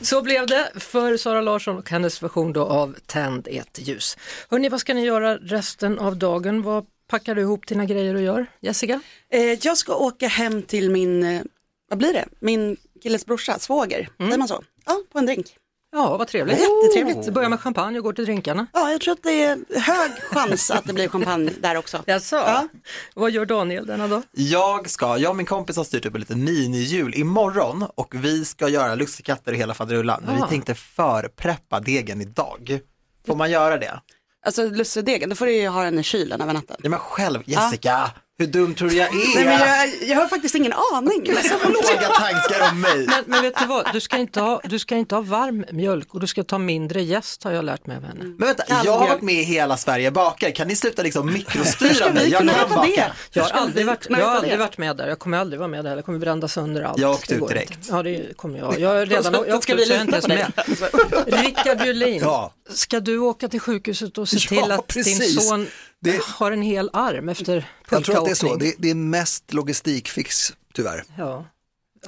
Så 0.00 0.22
blev 0.22 0.46
det 0.46 0.70
för 0.76 1.16
Sara 1.16 1.40
Larsson 1.40 1.76
och 1.78 1.90
hennes 1.90 2.22
version 2.22 2.52
då 2.52 2.64
av 2.66 2.96
Tänd 3.06 3.48
ett 3.50 3.78
ljus. 3.88 4.16
Hörni, 4.50 4.68
vad 4.68 4.80
ska 4.80 4.94
ni 4.94 5.04
göra 5.04 5.36
resten 5.36 5.98
av 5.98 6.16
dagen? 6.16 6.62
Vad 6.62 6.86
packar 7.10 7.34
du 7.34 7.40
ihop 7.40 7.66
dina 7.66 7.84
grejer 7.84 8.14
och 8.14 8.22
gör? 8.22 8.46
Jessica? 8.60 9.00
Eh, 9.30 9.42
jag 9.42 9.76
ska 9.78 9.94
åka 9.94 10.28
hem 10.28 10.62
till 10.62 10.90
min, 10.90 11.22
eh, 11.24 11.42
vad 11.90 11.98
blir 11.98 12.12
det, 12.12 12.24
min 12.40 12.76
killes 13.02 13.26
brorsa, 13.26 13.58
svåger, 13.58 14.08
säger 14.18 14.38
man 14.38 14.48
så? 14.48 14.62
Ja, 14.86 15.00
på 15.12 15.18
en 15.18 15.26
drink. 15.26 15.46
Ja, 15.92 16.16
vad 16.16 16.28
trevligt. 16.28 16.58
Jättetrevligt. 16.60 17.26
Du 17.26 17.32
börjar 17.32 17.48
med 17.48 17.60
champagne 17.60 17.98
och 17.98 18.04
går 18.04 18.12
till 18.12 18.24
drinkarna. 18.24 18.66
Ja, 18.72 18.90
jag 18.90 19.00
tror 19.00 19.12
att 19.14 19.22
det 19.22 19.42
är 19.42 19.80
hög 19.80 20.12
chans 20.22 20.70
att 20.70 20.84
det 20.84 20.92
blir 20.92 21.08
champagne 21.08 21.50
där 21.60 21.76
också. 21.76 22.02
Jaså? 22.06 22.36
Ja. 22.36 22.68
Vad 23.14 23.30
gör 23.30 23.46
Daniel 23.46 23.86
denna 23.86 24.08
dag? 24.08 24.22
Jag 24.32 24.90
ska, 24.90 25.18
jag 25.18 25.30
och 25.30 25.36
min 25.36 25.46
kompis 25.46 25.76
har 25.76 25.84
styrt 25.84 26.06
upp 26.06 26.14
en 26.14 26.20
liten 26.20 26.44
minijul 26.44 27.14
imorgon 27.14 27.82
och 27.94 28.14
vi 28.14 28.44
ska 28.44 28.68
göra 28.68 28.94
lussekatter 28.94 29.52
i 29.52 29.56
hela 29.56 29.74
faderullan. 29.74 30.22
Men 30.26 30.34
Ah. 30.42 30.44
vi 30.44 30.50
tänkte 30.50 30.74
förpreppa 30.74 31.80
degen 31.80 32.20
idag. 32.20 32.78
Får 33.26 33.36
man 33.36 33.50
göra 33.50 33.78
det? 33.78 34.00
Alltså 34.46 34.64
lussedegen, 34.70 35.28
då 35.30 35.36
får 35.36 35.46
du 35.46 35.52
ju 35.52 35.68
ha 35.68 35.84
den 35.84 35.98
i 35.98 36.02
kylen 36.02 36.40
över 36.40 36.52
natten. 36.52 36.76
Ja 36.82 36.90
men 36.90 36.98
själv, 36.98 37.42
Jessica, 37.46 38.10
hur 38.38 38.46
dum 38.46 38.74
tror 38.74 38.88
du 38.88 38.96
jag 38.96 39.08
är? 39.08 39.34
Nej 39.34 39.44
men 39.44 39.58
jag, 39.60 40.08
jag 40.10 40.16
har 40.16 40.28
faktiskt 40.28 40.54
ingen 40.54 40.72
aning. 40.92 41.26
Så 41.26 41.68
låga 41.68 42.08
tankar 42.08 42.70
om 42.72 42.80
mig. 42.80 43.06
Men, 43.06 43.24
men 43.26 43.42
vet 43.42 43.58
du 43.58 43.66
vad, 43.66 43.92
du 43.92 44.00
ska, 44.00 44.16
inte 44.16 44.40
ha, 44.40 44.60
du 44.64 44.78
ska 44.78 44.96
inte 44.96 45.14
ha 45.14 45.22
varm 45.22 45.64
mjölk 45.72 46.14
och 46.14 46.20
du 46.20 46.26
ska 46.26 46.44
ta 46.44 46.58
mindre 46.58 47.02
jäst 47.02 47.44
har 47.44 47.52
jag 47.52 47.64
lärt 47.64 47.86
mig 47.86 47.96
av 47.96 48.02
henne. 48.04 48.24
Men 48.24 48.36
vänta, 48.38 48.64
jag 48.84 48.92
har 48.98 49.08
varit 49.08 49.22
med 49.22 49.34
i 49.34 49.42
Hela 49.42 49.76
Sverige 49.76 50.10
bakar, 50.10 50.50
kan 50.50 50.68
ni 50.68 50.76
sluta 50.76 51.02
liksom 51.02 51.32
mikrostyra 51.32 52.12
mig? 52.12 52.28
Jag 52.30 52.38
kan 52.38 52.46
veta 52.46 52.68
det? 52.68 52.74
baka. 52.74 53.12
Jag 53.32 53.44
har 53.44 53.50
aldrig, 53.50 53.86
varit, 53.86 54.06
jag 54.10 54.16
har 54.26 54.34
aldrig 54.36 54.58
varit 54.58 54.78
med 54.78 54.96
där, 54.96 55.08
jag 55.08 55.18
kommer 55.18 55.38
aldrig 55.38 55.58
vara 55.58 55.68
med 55.68 55.84
där, 55.84 55.96
jag 55.96 56.04
kommer 56.04 56.18
brända 56.18 56.48
sönder 56.48 56.82
allt. 56.82 56.98
Jag 57.00 57.10
åkte 57.10 57.34
ut 57.34 57.48
direkt. 57.48 57.70
inte. 57.72 57.86
Ja 57.90 58.02
det 58.02 58.36
kommer 58.36 58.58
jag, 58.58 58.80
jag 58.80 59.02
är 59.02 59.06
redan, 59.06 59.44
jag 59.48 59.62
ska 59.62 59.74
vi 59.74 59.82
ut 59.82 59.88
så 59.88 59.94
jag 59.94 60.00
är 60.00 60.04
lita 60.04 60.18
inte 60.18 60.26
på 60.26 60.32
ens 60.32 60.54
dig. 60.54 61.32
med. 61.34 61.44
Rickard 61.44 61.86
Julin, 61.86 62.20
Ja. 62.22 62.52
ska 62.70 63.00
du 63.00 63.18
åka 63.18 63.48
till 63.48 63.60
sjukhuset 63.60 64.18
och 64.18 64.28
se 64.28 64.36
Ja, 64.54 64.62
till 64.62 64.72
att 64.72 64.88
din 64.88 65.04
precis. 65.04 65.48
son 65.48 65.66
Det- 66.04 66.22
har 66.24 66.52
en 66.52 66.62
hel 66.62 66.90
arm 66.92 67.28
efter 67.28 67.68
Jag 67.90 68.04
tror 68.04 68.18
att 68.18 68.24
det 68.24 68.30
är 68.30 68.34
så, 68.34 68.46
pulkaåkning? 68.46 68.68
det, 68.78 68.82
det 68.82 68.90
är 68.90 68.94
mest 68.94 69.52
logistikfix 69.52 70.52
tyvärr. 70.74 71.04
Ja. 71.18 71.46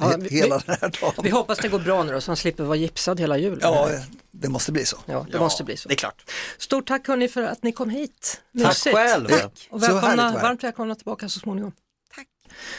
Ja, 0.01 0.15
vi, 0.19 0.29
Hela 0.29 0.59
den 0.59 0.77
här 0.81 0.93
dagen. 1.01 1.13
vi 1.23 1.31
hoppas 1.31 1.59
det 1.59 1.69
går 1.69 1.79
bra 1.79 2.03
nu 2.03 2.13
då, 2.13 2.21
så 2.21 2.31
han 2.31 2.37
slipper 2.37 2.65
vara 2.65 2.77
gipsad 2.77 3.21
hela 3.21 3.39
julen. 3.39 3.59
Ja, 3.63 3.91
det 4.31 4.49
måste 4.49 4.73
bli 4.73 4.85
så. 4.85 4.97
Ja, 5.07 5.27
det 5.33 5.39
måste 5.39 5.65
bli 5.65 5.77
så. 5.77 5.89
Det 5.89 5.95
är 5.95 5.97
klart. 5.97 6.31
Stort 6.59 6.87
tack 6.89 7.09
hörni 7.09 7.29
för 7.29 7.43
att 7.43 7.63
ni 7.63 7.73
kom 7.73 7.91
hit. 7.91 8.41
Tack 8.59 8.67
Mysigt. 8.67 8.97
själv. 8.97 9.25
Och 9.71 9.81
Så 9.81 9.87
härligt 9.87 10.03
välkomna, 10.03 10.33
varmt 10.43 10.65
välkomna 10.65 10.95
tillbaka 10.95 11.29
så 11.29 11.39
småningom. 11.41 11.73
Tack. 12.17 12.27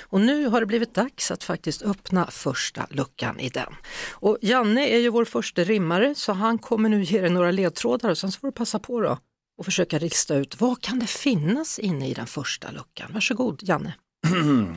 Och 0.01 0.21
nu 0.21 0.45
har 0.47 0.59
det 0.59 0.65
blivit 0.65 0.93
dags 0.93 1.31
att 1.31 1.43
faktiskt 1.43 1.81
öppna 1.81 2.27
första 2.31 2.87
luckan 2.89 3.39
i 3.39 3.49
den. 3.49 3.73
Och 4.11 4.37
Janne 4.41 4.87
är 4.89 4.97
ju 4.99 5.09
vår 5.09 5.25
första 5.25 5.63
rimmare 5.63 6.15
så 6.15 6.33
han 6.33 6.57
kommer 6.57 6.89
nu 6.89 7.03
ge 7.03 7.21
dig 7.21 7.29
några 7.29 7.51
ledtrådar 7.51 8.09
och 8.09 8.17
sen 8.17 8.31
så 8.31 8.39
får 8.39 8.47
du 8.47 8.51
passa 8.51 8.79
på 8.79 9.01
då 9.01 9.17
och 9.57 9.65
försöka 9.65 9.99
rista 9.99 10.35
ut 10.35 10.61
vad 10.61 10.81
kan 10.81 10.99
det 10.99 11.07
finnas 11.07 11.79
inne 11.79 12.09
i 12.09 12.13
den 12.13 12.27
första 12.27 12.71
luckan. 12.71 13.11
Varsågod 13.13 13.59
Janne. 13.63 13.93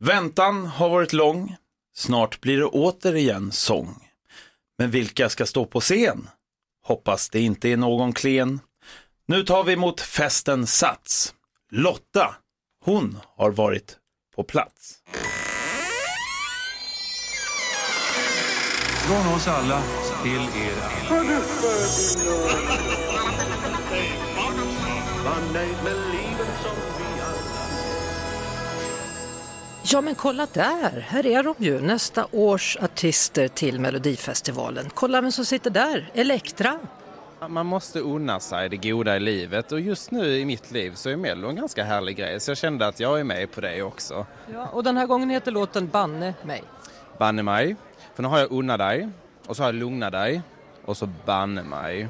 Väntan 0.00 0.66
har 0.66 0.88
varit 0.88 1.12
lång, 1.12 1.56
snart 1.94 2.40
blir 2.40 2.58
det 2.58 2.66
återigen 2.66 3.52
sång. 3.52 4.08
Men 4.78 4.90
vilka 4.90 5.28
ska 5.28 5.46
stå 5.46 5.66
på 5.66 5.80
scen? 5.80 6.28
Hoppas 6.84 7.30
det 7.30 7.40
inte 7.40 7.68
är 7.68 7.76
någon 7.76 8.12
klen. 8.12 8.60
Nu 9.26 9.44
tar 9.44 9.64
vi 9.64 9.72
emot 9.72 10.00
festen 10.00 10.66
Sats. 10.66 11.34
Lotta, 11.70 12.34
hon 12.84 13.18
har 13.36 13.50
varit 13.50 13.96
på 14.36 14.44
plats. 14.44 14.98
Från 19.06 19.34
oss 19.34 19.48
alla 19.48 19.82
till 20.22 20.40
er 20.40 20.72
alla. 25.26 25.62
Ja 29.84 30.00
men 30.00 30.14
kolla 30.14 30.46
där, 30.52 31.06
här 31.08 31.26
är 31.26 31.42
de 31.42 31.54
ju, 31.58 31.80
nästa 31.80 32.26
års 32.32 32.76
artister 32.80 33.48
till 33.48 33.80
Melodifestivalen. 33.80 34.90
Kolla 34.94 35.20
vem 35.20 35.32
som 35.32 35.44
sitter 35.44 35.70
där, 35.70 36.10
Elektra. 36.14 36.78
Man 37.48 37.66
måste 37.66 38.00
unna 38.00 38.40
sig 38.40 38.68
det 38.68 38.76
goda 38.76 39.16
i 39.16 39.20
livet 39.20 39.72
och 39.72 39.80
just 39.80 40.10
nu 40.10 40.38
i 40.38 40.44
mitt 40.44 40.70
liv 40.70 40.92
så 40.94 41.10
är 41.10 41.16
Mello 41.16 41.48
en 41.48 41.56
ganska 41.56 41.84
härlig 41.84 42.16
grej 42.16 42.40
så 42.40 42.50
jag 42.50 42.58
kände 42.58 42.86
att 42.86 43.00
jag 43.00 43.20
är 43.20 43.24
med 43.24 43.52
på 43.52 43.60
det 43.60 43.82
också. 43.82 44.26
Ja, 44.52 44.66
och 44.66 44.84
den 44.84 44.96
här 44.96 45.06
gången 45.06 45.30
heter 45.30 45.50
låten 45.50 45.88
Banne 45.88 46.34
mig. 46.42 46.62
Banne 47.18 47.42
mig, 47.42 47.76
för 48.14 48.22
nu 48.22 48.28
har 48.28 48.38
jag 48.38 48.52
unna 48.52 48.76
dig 48.76 49.08
och 49.46 49.56
så 49.56 49.62
har 49.62 49.68
jag 49.68 49.74
lugna 49.74 50.10
dig 50.10 50.42
och 50.84 50.96
så 50.96 51.08
banne 51.26 51.62
mig. 51.62 52.08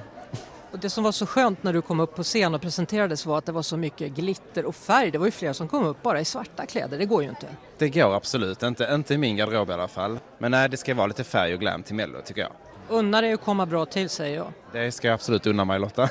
Och 0.72 0.78
det 0.78 0.90
som 0.90 1.04
var 1.04 1.12
så 1.12 1.26
skönt 1.26 1.62
när 1.62 1.72
du 1.72 1.82
kom 1.82 2.00
upp 2.00 2.14
på 2.14 2.22
scen 2.22 2.54
och 2.54 2.60
presenterades 2.60 3.26
var 3.26 3.38
att 3.38 3.46
det 3.46 3.52
var 3.52 3.62
så 3.62 3.76
mycket 3.76 4.12
glitter 4.12 4.64
och 4.66 4.74
färg. 4.74 5.10
Det 5.10 5.18
var 5.18 5.26
ju 5.26 5.30
flera 5.32 5.54
som 5.54 5.68
kom 5.68 5.84
upp 5.84 6.02
bara 6.02 6.20
i 6.20 6.24
svarta 6.24 6.66
kläder, 6.66 6.98
det 6.98 7.04
går 7.04 7.22
ju 7.22 7.28
inte. 7.28 7.46
Det 7.78 7.88
går 7.88 8.14
absolut, 8.14 8.62
inte, 8.62 8.88
inte 8.92 9.14
i 9.14 9.18
min 9.18 9.36
garderob 9.36 9.70
i 9.70 9.72
alla 9.72 9.88
fall. 9.88 10.18
Men 10.38 10.50
nej, 10.50 10.68
det 10.68 10.76
ska 10.76 10.94
vara 10.94 11.06
lite 11.06 11.24
färg 11.24 11.54
och 11.54 11.60
glam 11.60 11.82
till 11.82 11.94
Mello 11.94 12.18
tycker 12.24 12.40
jag. 12.40 12.52
Unna 12.88 13.20
dig 13.20 13.32
att 13.32 13.44
komma 13.44 13.66
bra 13.66 13.86
till 13.86 14.08
säger 14.08 14.36
jag. 14.36 14.52
Det 14.72 14.92
ska 14.92 15.08
jag 15.08 15.14
absolut 15.14 15.46
unna 15.46 15.64
mig 15.64 15.78
Lotta. 15.78 16.08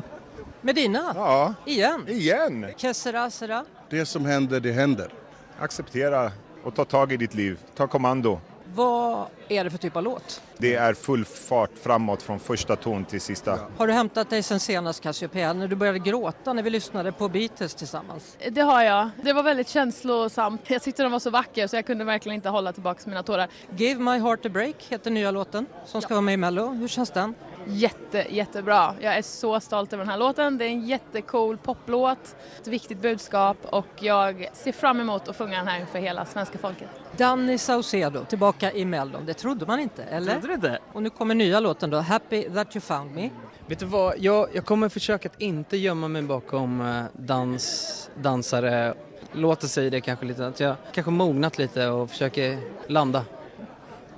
Medina, 0.60 1.12
Ja, 1.16 1.54
igen. 1.66 2.04
igen. 2.08 2.66
Kessera 2.76 3.30
Sera. 3.30 3.64
Det 3.90 4.06
som 4.06 4.24
händer, 4.26 4.60
det 4.60 4.72
händer. 4.72 5.12
Acceptera 5.58 6.32
och 6.64 6.74
ta 6.74 6.84
tag 6.84 7.12
i 7.12 7.16
ditt 7.16 7.34
liv. 7.34 7.58
Ta 7.76 7.86
kommando. 7.86 8.40
Vad 8.74 9.26
är 9.48 9.64
det 9.64 9.70
för 9.70 9.78
typ 9.78 9.96
av 9.96 10.02
låt? 10.02 10.42
Det 10.58 10.74
är 10.74 10.94
full 10.94 11.24
fart 11.24 11.70
framåt 11.82 12.22
från 12.22 12.40
första 12.40 12.76
ton 12.76 13.04
till 13.04 13.20
sista. 13.20 13.58
Har 13.76 13.86
du 13.86 13.92
hämtat 13.92 14.30
dig 14.30 14.42
sen 14.42 14.60
senast 14.60 15.02
Cassiopeia, 15.02 15.52
när 15.52 15.68
du 15.68 15.76
började 15.76 15.98
gråta 15.98 16.52
när 16.52 16.62
vi 16.62 16.70
lyssnade 16.70 17.12
på 17.12 17.28
Beatles 17.28 17.74
tillsammans? 17.74 18.36
Det 18.50 18.60
har 18.60 18.82
jag. 18.82 19.10
Det 19.22 19.32
var 19.32 19.42
väldigt 19.42 19.68
känslosamt. 19.68 20.60
Jag 20.66 20.82
tyckte 20.82 21.02
den 21.02 21.12
var 21.12 21.18
så 21.18 21.30
vacker 21.30 21.66
så 21.66 21.76
jag 21.76 21.86
kunde 21.86 22.04
verkligen 22.04 22.34
inte 22.34 22.48
hålla 22.48 22.72
tillbaka 22.72 23.00
mina 23.06 23.22
tårar. 23.22 23.48
Give 23.76 24.00
My 24.00 24.18
Heart 24.18 24.46
a 24.46 24.48
Break 24.48 24.86
heter 24.88 25.10
nya 25.10 25.30
låten 25.30 25.66
som 25.86 26.02
ska 26.02 26.14
vara 26.14 26.20
med 26.22 26.34
i 26.34 26.36
Mello. 26.36 26.68
Hur 26.68 26.88
känns 26.88 27.10
den? 27.10 27.34
Jätte, 27.70 28.26
jättebra. 28.30 28.94
Jag 29.00 29.16
är 29.16 29.22
så 29.22 29.60
stolt 29.60 29.92
över 29.92 30.04
den 30.04 30.10
här 30.10 30.18
låten. 30.18 30.58
Det 30.58 30.64
är 30.64 30.68
en 30.68 30.86
jättecool 30.86 31.58
poplåt, 31.58 32.36
ett 32.60 32.66
viktigt 32.66 32.98
budskap 32.98 33.56
och 33.62 33.86
jag 34.00 34.48
ser 34.52 34.72
fram 34.72 35.00
emot 35.00 35.28
att 35.28 35.36
sjunga 35.36 35.58
den 35.58 35.68
här 35.68 35.80
inför 35.80 35.98
hela 35.98 36.24
svenska 36.24 36.58
folket. 36.58 36.88
Danny 37.16 37.58
Saucedo 37.58 38.24
tillbaka 38.24 38.72
i 38.72 38.84
Mello. 38.84 39.18
Det 39.26 39.34
trodde 39.34 39.66
man 39.66 39.80
inte, 39.80 40.02
eller? 40.02 40.32
Trodde 40.32 40.48
du 40.48 40.54
inte? 40.54 40.78
Och 40.92 41.02
nu 41.02 41.10
kommer 41.10 41.34
nya 41.34 41.60
låten 41.60 41.90
då, 41.90 41.98
Happy 41.98 42.42
That 42.42 42.76
You 42.76 42.80
Found 42.80 43.14
Me. 43.14 43.30
Vet 43.66 43.78
du 43.78 43.86
vad, 43.86 44.14
jag, 44.18 44.48
jag 44.52 44.64
kommer 44.64 44.88
försöka 44.88 45.28
att 45.28 45.40
inte 45.40 45.76
gömma 45.76 46.08
mig 46.08 46.22
bakom 46.22 46.80
eh, 46.80 47.04
dans, 47.12 48.10
dansare. 48.14 48.94
Låter 49.32 49.66
sig 49.66 49.90
det 49.90 50.00
kanske 50.00 50.26
lite, 50.26 50.46
att 50.46 50.60
jag 50.60 50.76
kanske 50.92 51.10
mognat 51.10 51.58
lite 51.58 51.88
och 51.88 52.10
försöker 52.10 52.58
landa. 52.86 53.24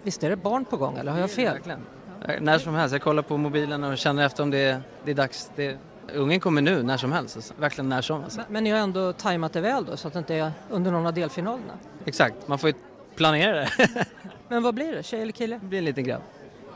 Visst 0.02 0.22
är 0.24 0.30
det 0.30 0.36
barn 0.36 0.64
på 0.64 0.76
gång 0.76 0.98
eller 0.98 1.12
har 1.12 1.18
jag 1.18 1.30
fel? 1.30 1.52
Verkligen. 1.52 1.86
Eh, 2.28 2.40
När 2.40 2.58
som 2.58 2.74
helst, 2.74 2.92
jag 2.92 3.02
kollar 3.02 3.22
på 3.22 3.36
mobilen 3.36 3.84
och 3.84 3.98
känner 3.98 4.26
efter 4.26 4.42
om 4.42 4.50
det 4.50 4.58
är, 4.58 4.80
det 5.04 5.10
är 5.10 5.14
dags. 5.14 5.50
Det, 5.56 5.76
ungen 6.14 6.40
kommer 6.40 6.62
nu, 6.62 6.82
när 6.82 6.96
som 6.96 7.12
helst. 7.12 7.36
Alltså. 7.36 7.54
Verkligen 7.58 7.88
när 7.88 8.02
som. 8.02 8.24
Alltså. 8.24 8.38
Men, 8.38 8.46
men 8.48 8.64
ni 8.64 8.70
har 8.70 8.78
ändå 8.78 9.12
tajmat 9.12 9.52
det 9.52 9.60
väl 9.60 9.84
då 9.84 9.96
så 9.96 10.08
att 10.08 10.14
det 10.14 10.18
inte 10.18 10.34
är 10.34 10.52
under 10.70 10.90
någon 10.90 11.06
av 11.06 11.14
delfinalerna? 11.14 11.72
Exakt, 12.04 12.48
man 12.48 12.58
får 12.58 12.70
ju 12.70 12.76
planera 13.16 13.56
det. 13.56 13.70
Men 14.48 14.62
vad 14.62 14.74
blir 14.74 14.92
det, 14.92 15.02
tjej 15.02 15.22
eller 15.22 15.32
kille? 15.32 15.58
Det 15.62 15.66
blir 15.66 15.78
en 15.78 15.84
liten 15.84 16.04
grabb. 16.04 16.22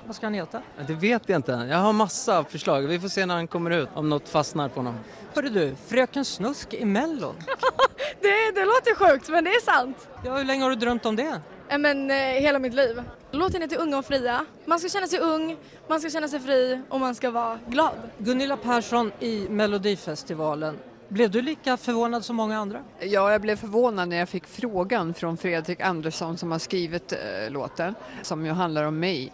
Vad 0.06 0.16
ska 0.16 0.26
han 0.26 0.34
heta? 0.34 0.62
Det 0.86 0.92
vet 0.92 1.28
jag 1.28 1.38
inte 1.38 1.52
än. 1.52 1.68
Jag 1.68 1.78
har 1.78 1.92
massa 1.92 2.44
förslag. 2.44 2.80
Vi 2.82 3.00
får 3.00 3.08
se 3.08 3.26
när 3.26 3.34
han 3.34 3.46
kommer 3.46 3.70
ut, 3.70 3.88
om 3.94 4.08
något 4.08 4.28
fastnar 4.28 4.68
på 4.68 4.74
honom. 4.74 4.94
Hörru 5.34 5.48
du, 5.48 5.74
Fröken 5.86 6.24
Snusk 6.24 6.74
i 6.74 6.84
Mellon. 6.84 7.34
Det, 8.20 8.50
det 8.54 8.64
låter 8.64 8.94
sjukt 8.94 9.28
men 9.28 9.44
det 9.44 9.50
är 9.50 9.60
sant. 9.60 10.08
Ja, 10.24 10.36
hur 10.36 10.44
länge 10.44 10.62
har 10.62 10.70
du 10.70 10.76
drömt 10.76 11.06
om 11.06 11.16
det? 11.16 11.40
Men 11.78 12.10
eh, 12.10 12.16
hela 12.16 12.58
mitt 12.58 12.74
liv. 12.74 13.02
Låten 13.34 13.62
heter 13.62 13.80
Unga 13.80 13.98
och 13.98 14.04
fria. 14.04 14.46
Man 14.64 14.78
ska 14.78 14.88
känna 14.88 15.06
sig 15.06 15.18
ung, 15.18 15.56
man 15.88 16.00
ska 16.00 16.10
känna 16.10 16.28
sig 16.28 16.40
fri 16.40 16.80
och 16.88 17.00
man 17.00 17.14
ska 17.14 17.30
vara 17.30 17.58
glad. 17.66 17.94
Gunilla 18.18 18.56
Persson 18.56 19.12
i 19.20 19.48
Melodifestivalen. 19.48 20.78
Blev 21.08 21.30
du 21.30 21.42
lika 21.42 21.76
förvånad 21.76 22.24
som 22.24 22.36
många 22.36 22.58
andra? 22.58 22.78
Ja, 23.00 23.32
jag 23.32 23.40
blev 23.40 23.56
förvånad 23.56 24.08
när 24.08 24.16
jag 24.16 24.28
fick 24.28 24.46
frågan 24.46 25.14
från 25.14 25.36
Fredrik 25.36 25.80
Andersson 25.80 26.38
som 26.38 26.52
har 26.52 26.58
skrivit 26.58 27.12
eh, 27.12 27.50
låten, 27.50 27.94
som 28.22 28.46
ju 28.46 28.52
handlar 28.52 28.84
om 28.84 28.98
mig. 28.98 29.32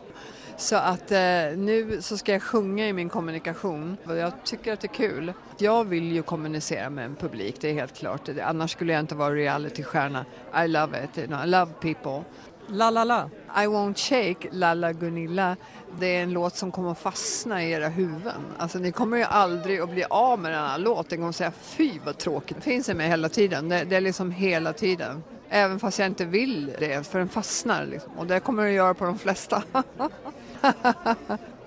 Så 0.56 0.76
att 0.76 1.12
eh, 1.12 1.18
nu 1.56 1.98
så 2.00 2.18
ska 2.18 2.32
jag 2.32 2.42
sjunga 2.42 2.88
i 2.88 2.92
min 2.92 3.08
kommunikation 3.08 3.96
och 4.06 4.16
jag 4.16 4.32
tycker 4.44 4.72
att 4.72 4.80
det 4.80 4.86
är 4.86 4.94
kul. 4.94 5.32
Jag 5.58 5.84
vill 5.84 6.12
ju 6.12 6.22
kommunicera 6.22 6.90
med 6.90 7.04
en 7.04 7.16
publik, 7.16 7.56
det 7.60 7.68
är 7.68 7.74
helt 7.74 7.98
klart. 7.98 8.28
Annars 8.42 8.70
skulle 8.70 8.92
jag 8.92 9.00
inte 9.00 9.14
vara 9.14 9.34
realitystjärna. 9.34 10.24
I 10.64 10.68
love 10.68 11.04
it, 11.04 11.18
you 11.18 11.26
know, 11.26 11.44
I 11.44 11.46
love 11.46 11.72
people. 11.80 12.24
La 12.72 12.90
la 12.90 13.04
la. 13.04 13.28
I 13.56 13.66
won't 13.66 13.98
shake, 13.98 14.48
Lalla 14.52 14.92
Gunilla. 14.92 15.56
Det 15.98 16.06
är 16.06 16.22
en 16.22 16.32
låt 16.32 16.56
som 16.56 16.72
kommer 16.72 16.90
att 16.90 16.98
fastna 16.98 17.64
i 17.64 17.70
era 17.70 17.88
huvuden. 17.88 18.42
Alltså 18.58 18.78
ni 18.78 18.92
kommer 18.92 19.16
ju 19.16 19.22
aldrig 19.22 19.80
att 19.80 19.90
bli 19.90 20.04
av 20.10 20.38
med 20.38 20.52
den 20.52 20.60
här 20.60 20.78
låten. 20.78 21.06
Ni 21.10 21.16
kommer 21.16 21.28
att 21.28 21.36
säga 21.36 21.52
fy 21.62 21.92
vad 22.04 22.18
tråkigt. 22.18 22.56
Det 22.56 22.62
finns 22.62 22.88
i 22.88 22.94
mig 22.94 23.08
hela 23.08 23.28
tiden. 23.28 23.68
Det, 23.68 23.84
det 23.84 23.96
är 23.96 24.00
liksom 24.00 24.30
hela 24.30 24.72
tiden. 24.72 25.22
Även 25.48 25.78
fast 25.78 25.98
jag 25.98 26.08
inte 26.08 26.24
vill 26.24 26.72
det, 26.78 27.06
för 27.06 27.18
den 27.18 27.28
fastnar 27.28 27.86
liksom. 27.86 28.12
Och 28.18 28.26
det 28.26 28.40
kommer 28.40 28.62
den 28.62 28.72
att 28.72 28.76
göra 28.76 28.94
på 28.94 29.04
de 29.04 29.18
flesta. 29.18 29.62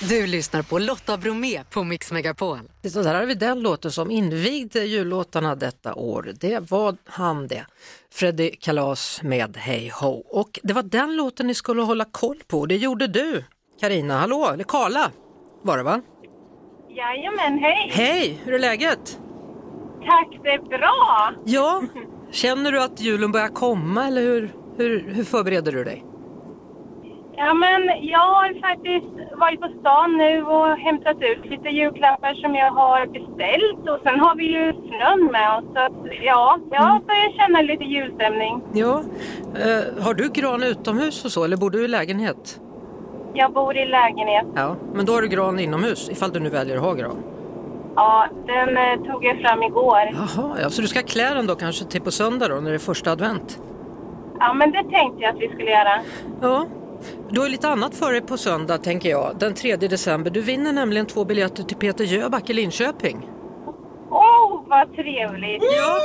Du 0.00 0.26
lyssnar 0.26 0.62
på 0.62 0.78
Lotta 0.78 1.16
Bromé 1.16 1.64
på 1.70 1.84
Mix 1.84 2.12
Megapol. 2.12 2.58
Så 2.92 3.02
där 3.02 3.14
har 3.14 3.26
vi 3.26 3.34
den 3.34 3.60
låten 3.60 3.90
som 3.92 4.10
invigde 4.10 4.84
jullåtarna 4.84 5.54
detta 5.54 5.94
år. 5.94 6.32
Det 6.40 6.70
var 6.70 6.96
han 7.04 7.46
det. 7.48 7.66
Freddy 8.12 8.50
Kalas 8.50 9.22
med 9.22 9.56
Hey 9.56 9.90
Ho. 9.90 10.22
Och 10.30 10.60
det 10.62 10.72
var 10.72 10.82
den 10.82 11.16
låten 11.16 11.46
ni 11.46 11.54
skulle 11.54 11.82
hålla 11.82 12.04
koll 12.04 12.42
på. 12.46 12.66
Det 12.66 12.76
gjorde 12.76 13.06
du, 13.06 13.44
Karina. 13.80 14.18
Hallå, 14.18 14.50
eller 14.52 14.64
Karla 14.64 15.10
var 15.62 15.76
det 15.76 15.82
va? 15.82 16.00
Jajamän, 16.88 17.58
hej! 17.58 17.90
Hej, 17.92 18.40
hur 18.44 18.54
är 18.54 18.58
läget? 18.58 19.18
Tack, 20.06 20.40
det 20.42 20.50
är 20.50 20.78
bra! 20.78 21.32
Ja, 21.44 21.82
känner 22.30 22.72
du 22.72 22.82
att 22.82 23.00
julen 23.00 23.32
börjar 23.32 23.48
komma 23.48 24.06
eller 24.06 24.22
hur, 24.22 24.54
hur, 24.76 25.08
hur 25.14 25.24
förbereder 25.24 25.72
du 25.72 25.84
dig? 25.84 26.04
Ja, 27.36 27.54
men 27.54 27.80
jag 28.02 28.18
har 28.18 28.60
faktiskt 28.68 29.38
varit 29.38 29.60
på 29.60 29.68
stan 29.80 30.16
nu 30.16 30.42
och 30.44 30.68
hämtat 30.78 31.16
ut 31.20 31.50
lite 31.50 31.68
julklappar 31.68 32.34
som 32.34 32.54
jag 32.54 32.70
har 32.70 33.06
beställt 33.06 33.88
och 33.88 34.00
sen 34.02 34.20
har 34.20 34.36
vi 34.36 34.44
ju 34.44 34.72
snön 34.72 35.24
med 35.32 35.58
oss. 35.58 35.64
Så 35.74 35.78
att, 35.80 35.92
ja, 36.22 36.58
jag 36.70 37.04
börjar 37.04 37.38
känna 37.38 37.60
lite 37.60 37.84
julstämning. 37.84 38.62
Ja, 38.72 39.02
eh, 39.54 40.04
har 40.04 40.14
du 40.14 40.28
gran 40.28 40.62
utomhus 40.62 41.24
och 41.24 41.30
så 41.30 41.44
eller 41.44 41.56
bor 41.56 41.70
du 41.70 41.84
i 41.84 41.88
lägenhet? 41.88 42.60
Jag 43.34 43.52
bor 43.52 43.76
i 43.76 43.86
lägenhet. 43.86 44.46
Ja, 44.54 44.76
men 44.94 45.06
då 45.06 45.12
har 45.12 45.22
du 45.22 45.28
gran 45.28 45.58
inomhus 45.58 46.08
ifall 46.10 46.32
du 46.32 46.40
nu 46.40 46.48
väljer 46.48 46.76
att 46.76 46.82
ha 46.82 46.94
gran. 46.94 47.22
Ja, 47.96 48.26
den 48.46 48.76
eh, 48.76 49.12
tog 49.12 49.24
jag 49.24 49.40
fram 49.40 49.62
igår. 49.62 50.10
Jaha, 50.12 50.56
ja, 50.62 50.70
så 50.70 50.82
du 50.82 50.88
ska 50.88 51.02
klä 51.02 51.34
den 51.34 51.46
då 51.46 51.54
kanske 51.54 51.84
till 51.84 52.02
på 52.02 52.10
söndag 52.10 52.48
då 52.48 52.54
när 52.54 52.70
det 52.70 52.76
är 52.76 52.78
första 52.78 53.12
advent? 53.12 53.58
Ja, 54.38 54.54
men 54.54 54.72
det 54.72 54.82
tänkte 54.82 55.22
jag 55.22 55.34
att 55.34 55.40
vi 55.40 55.48
skulle 55.48 55.70
göra. 55.70 56.00
Ja, 56.40 56.66
du 57.30 57.40
har 57.40 57.46
ju 57.46 57.52
lite 57.52 57.68
annat 57.68 57.94
för 57.94 58.12
dig 58.12 58.20
på 58.20 58.36
söndag 58.36 58.78
tänker 58.78 59.10
jag, 59.10 59.36
den 59.38 59.54
3 59.54 59.76
december. 59.76 60.30
Du 60.30 60.40
vinner 60.40 60.72
nämligen 60.72 61.06
två 61.06 61.24
biljetter 61.24 61.62
till 61.62 61.76
Peter 61.76 62.04
Jöback 62.04 62.50
i 62.50 62.52
Linköping. 62.52 63.28
Åh, 64.10 64.20
oh, 64.20 64.68
vad 64.68 64.96
trevligt! 64.96 65.62
Ja, 65.62 65.98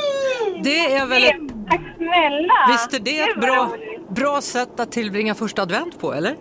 det 0.63 0.95
är 0.95 1.05
väl 1.05 1.23
ett... 1.23 1.69
Tack 1.69 1.81
snälla! 1.97 2.53
Visst 2.71 2.93
är 2.93 2.99
det 2.99 3.19
ett 3.19 3.41
bra, 3.41 3.69
bra 4.09 4.41
sätt 4.41 4.79
att 4.79 4.91
tillbringa 4.91 5.35
första 5.35 5.62
advent 5.62 5.99
på, 5.99 6.13
eller? 6.13 6.35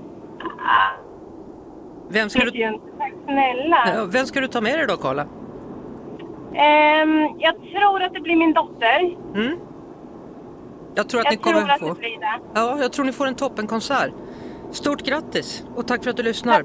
Vem 2.11 2.31
ska, 2.31 2.45
du. 2.45 2.51
Tack 2.99 3.13
snälla! 3.25 4.07
Vem 4.13 4.27
ska 4.27 4.41
du 4.41 4.49
ta 4.49 4.61
med 4.61 4.79
dig 4.79 4.87
då, 4.87 4.97
Karla? 4.97 5.23
Ehm, 6.55 7.29
jag 7.39 7.55
tror 7.73 8.03
att 8.03 8.15
det 8.15 8.21
blir 8.21 8.37
min 8.37 8.53
dotter. 8.53 9.17
Mm? 9.35 9.59
Jag 10.95 11.09
tror 11.09 11.21
att 11.21 11.25
jag 11.25 11.33
ni 11.33 11.37
kommer 11.37 11.61
tror 11.61 11.71
att 11.71 11.81
få... 11.81 11.89
det 11.89 11.95
blir 11.95 12.21
det. 12.21 12.41
Ja, 12.55 12.79
jag 12.81 12.93
tror 12.93 13.05
ni 13.05 13.13
får 13.13 13.27
en 13.27 13.35
toppenkonsert. 13.35 14.13
Stort 14.73 15.03
grattis 15.03 15.65
och 15.77 15.87
tack 15.87 16.03
för 16.05 16.11
att 16.11 16.17
du 16.17 16.23
lyssnar. 16.23 16.63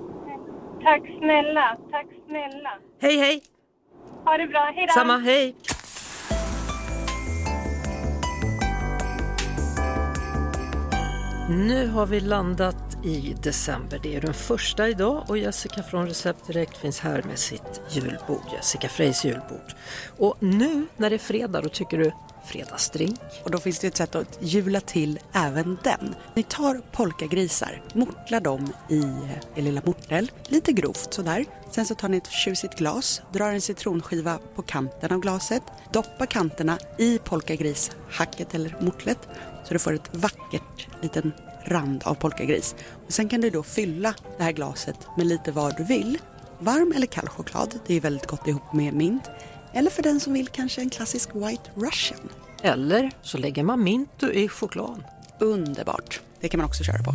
Tack 0.83 1.01
snälla, 1.19 1.77
tack 1.91 2.07
snälla. 2.27 2.69
Hej, 3.01 3.17
hej! 3.17 3.43
Ha 4.25 4.37
det 4.37 4.47
bra, 4.47 4.71
hej 4.75 4.87
då! 4.87 4.93
Samma, 4.93 5.17
hej! 5.17 5.55
Nu 11.49 11.87
har 11.87 12.05
vi 12.05 12.19
landat 12.19 13.05
i 13.05 13.35
december. 13.43 13.99
Det 14.03 14.15
är 14.15 14.21
den 14.21 14.33
första 14.33 14.89
idag 14.89 15.23
och 15.29 15.37
Jessica 15.37 15.83
från 15.83 16.07
Recept 16.07 16.47
Direkt 16.47 16.77
finns 16.77 16.99
här 16.99 17.23
med 17.23 17.39
sitt 17.39 17.81
julbord, 17.89 18.43
Jessica 18.53 18.87
Freys 18.87 19.25
julbord. 19.25 19.73
Och 20.17 20.35
nu 20.39 20.85
när 20.97 21.09
det 21.09 21.15
är 21.15 21.19
fredag, 21.19 21.61
då 21.61 21.69
tycker 21.69 21.97
du 21.97 22.11
fredagsdrink? 22.45 23.19
Och 23.43 23.51
då 23.51 23.57
finns 23.57 23.79
det 23.79 23.87
ett 23.87 23.97
sätt 23.97 24.15
att 24.15 24.37
jula 24.41 24.79
till 24.79 25.19
även 25.33 25.77
den. 25.83 26.15
Ni 26.35 26.43
tar 26.43 26.81
polkagrisar, 26.91 27.81
mortlar 27.93 28.39
dem 28.39 28.73
i 28.89 29.03
er 29.55 29.61
lilla 29.61 29.81
mortel, 29.85 30.31
lite 30.47 30.71
grovt 30.71 31.13
sådär. 31.13 31.45
Sen 31.71 31.85
så 31.85 31.95
tar 31.95 32.09
ni 32.09 32.17
ett 32.17 32.31
tjusigt 32.31 32.77
glas, 32.77 33.21
drar 33.33 33.51
en 33.51 33.61
citronskiva 33.61 34.39
på 34.55 34.61
kanten 34.61 35.11
av 35.11 35.19
glaset, 35.19 35.63
doppar 35.91 36.25
kanterna 36.25 36.77
i 36.97 37.17
polkagrishacket 37.17 38.53
eller 38.53 38.75
mortlet 38.81 39.27
så 39.63 39.73
du 39.73 39.79
får 39.79 39.93
ett 39.93 40.15
vackert 40.15 40.87
liten 41.01 41.31
rand 41.65 42.03
av 42.05 42.13
polkagris. 42.13 42.75
Och 43.05 43.13
sen 43.13 43.29
kan 43.29 43.41
du 43.41 43.49
då 43.49 43.63
fylla 43.63 44.13
det 44.37 44.43
här 44.43 44.51
glaset 44.51 44.97
med 45.17 45.27
lite 45.27 45.51
vad 45.51 45.77
du 45.77 45.83
vill. 45.83 46.17
Varm 46.59 46.93
eller 46.95 47.07
kall 47.07 47.29
choklad, 47.29 47.79
det 47.87 47.93
är 47.93 48.01
väldigt 48.01 48.27
gott 48.27 48.47
ihop 48.47 48.73
med 48.73 48.93
mint. 48.93 49.23
Eller 49.73 49.91
för 49.91 50.03
den 50.03 50.19
som 50.19 50.33
vill 50.33 50.47
kanske 50.47 50.81
en 50.81 50.89
klassisk 50.89 51.29
White 51.35 51.71
Russian. 51.75 52.29
Eller 52.61 53.11
så 53.21 53.37
lägger 53.37 53.63
man 53.63 53.83
Mintu 53.83 54.31
i 54.31 54.47
choklad. 54.47 55.03
Underbart, 55.39 56.21
det 56.39 56.49
kan 56.49 56.57
man 56.57 56.67
också 56.67 56.83
köra 56.83 57.03
på. 57.03 57.13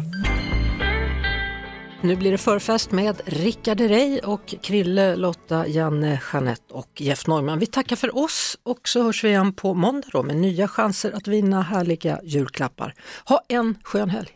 Nu 2.02 2.16
blir 2.16 2.32
det 2.32 2.38
förfest 2.38 2.92
med 2.92 3.20
Rickard 3.26 3.80
Herrey 3.80 4.18
och 4.18 4.54
Krille, 4.60 5.16
Lotta, 5.16 5.66
Janne, 5.66 6.20
Jeanette 6.32 6.74
och 6.74 6.88
Jeff 6.96 7.26
Neumann. 7.26 7.58
Vi 7.58 7.66
tackar 7.66 7.96
för 7.96 8.18
oss 8.18 8.58
och 8.62 8.88
så 8.88 9.02
hörs 9.02 9.24
vi 9.24 9.28
igen 9.28 9.52
på 9.52 9.74
måndag 9.74 10.08
då 10.12 10.22
med 10.22 10.36
nya 10.36 10.68
chanser 10.68 11.12
att 11.12 11.28
vinna 11.28 11.62
härliga 11.62 12.20
julklappar. 12.24 12.94
Ha 13.24 13.40
en 13.48 13.78
skön 13.82 14.10
helg! 14.10 14.28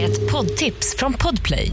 Ett 0.00 0.32
poddtips 0.32 0.96
från 0.96 1.12
Podplay. 1.12 1.72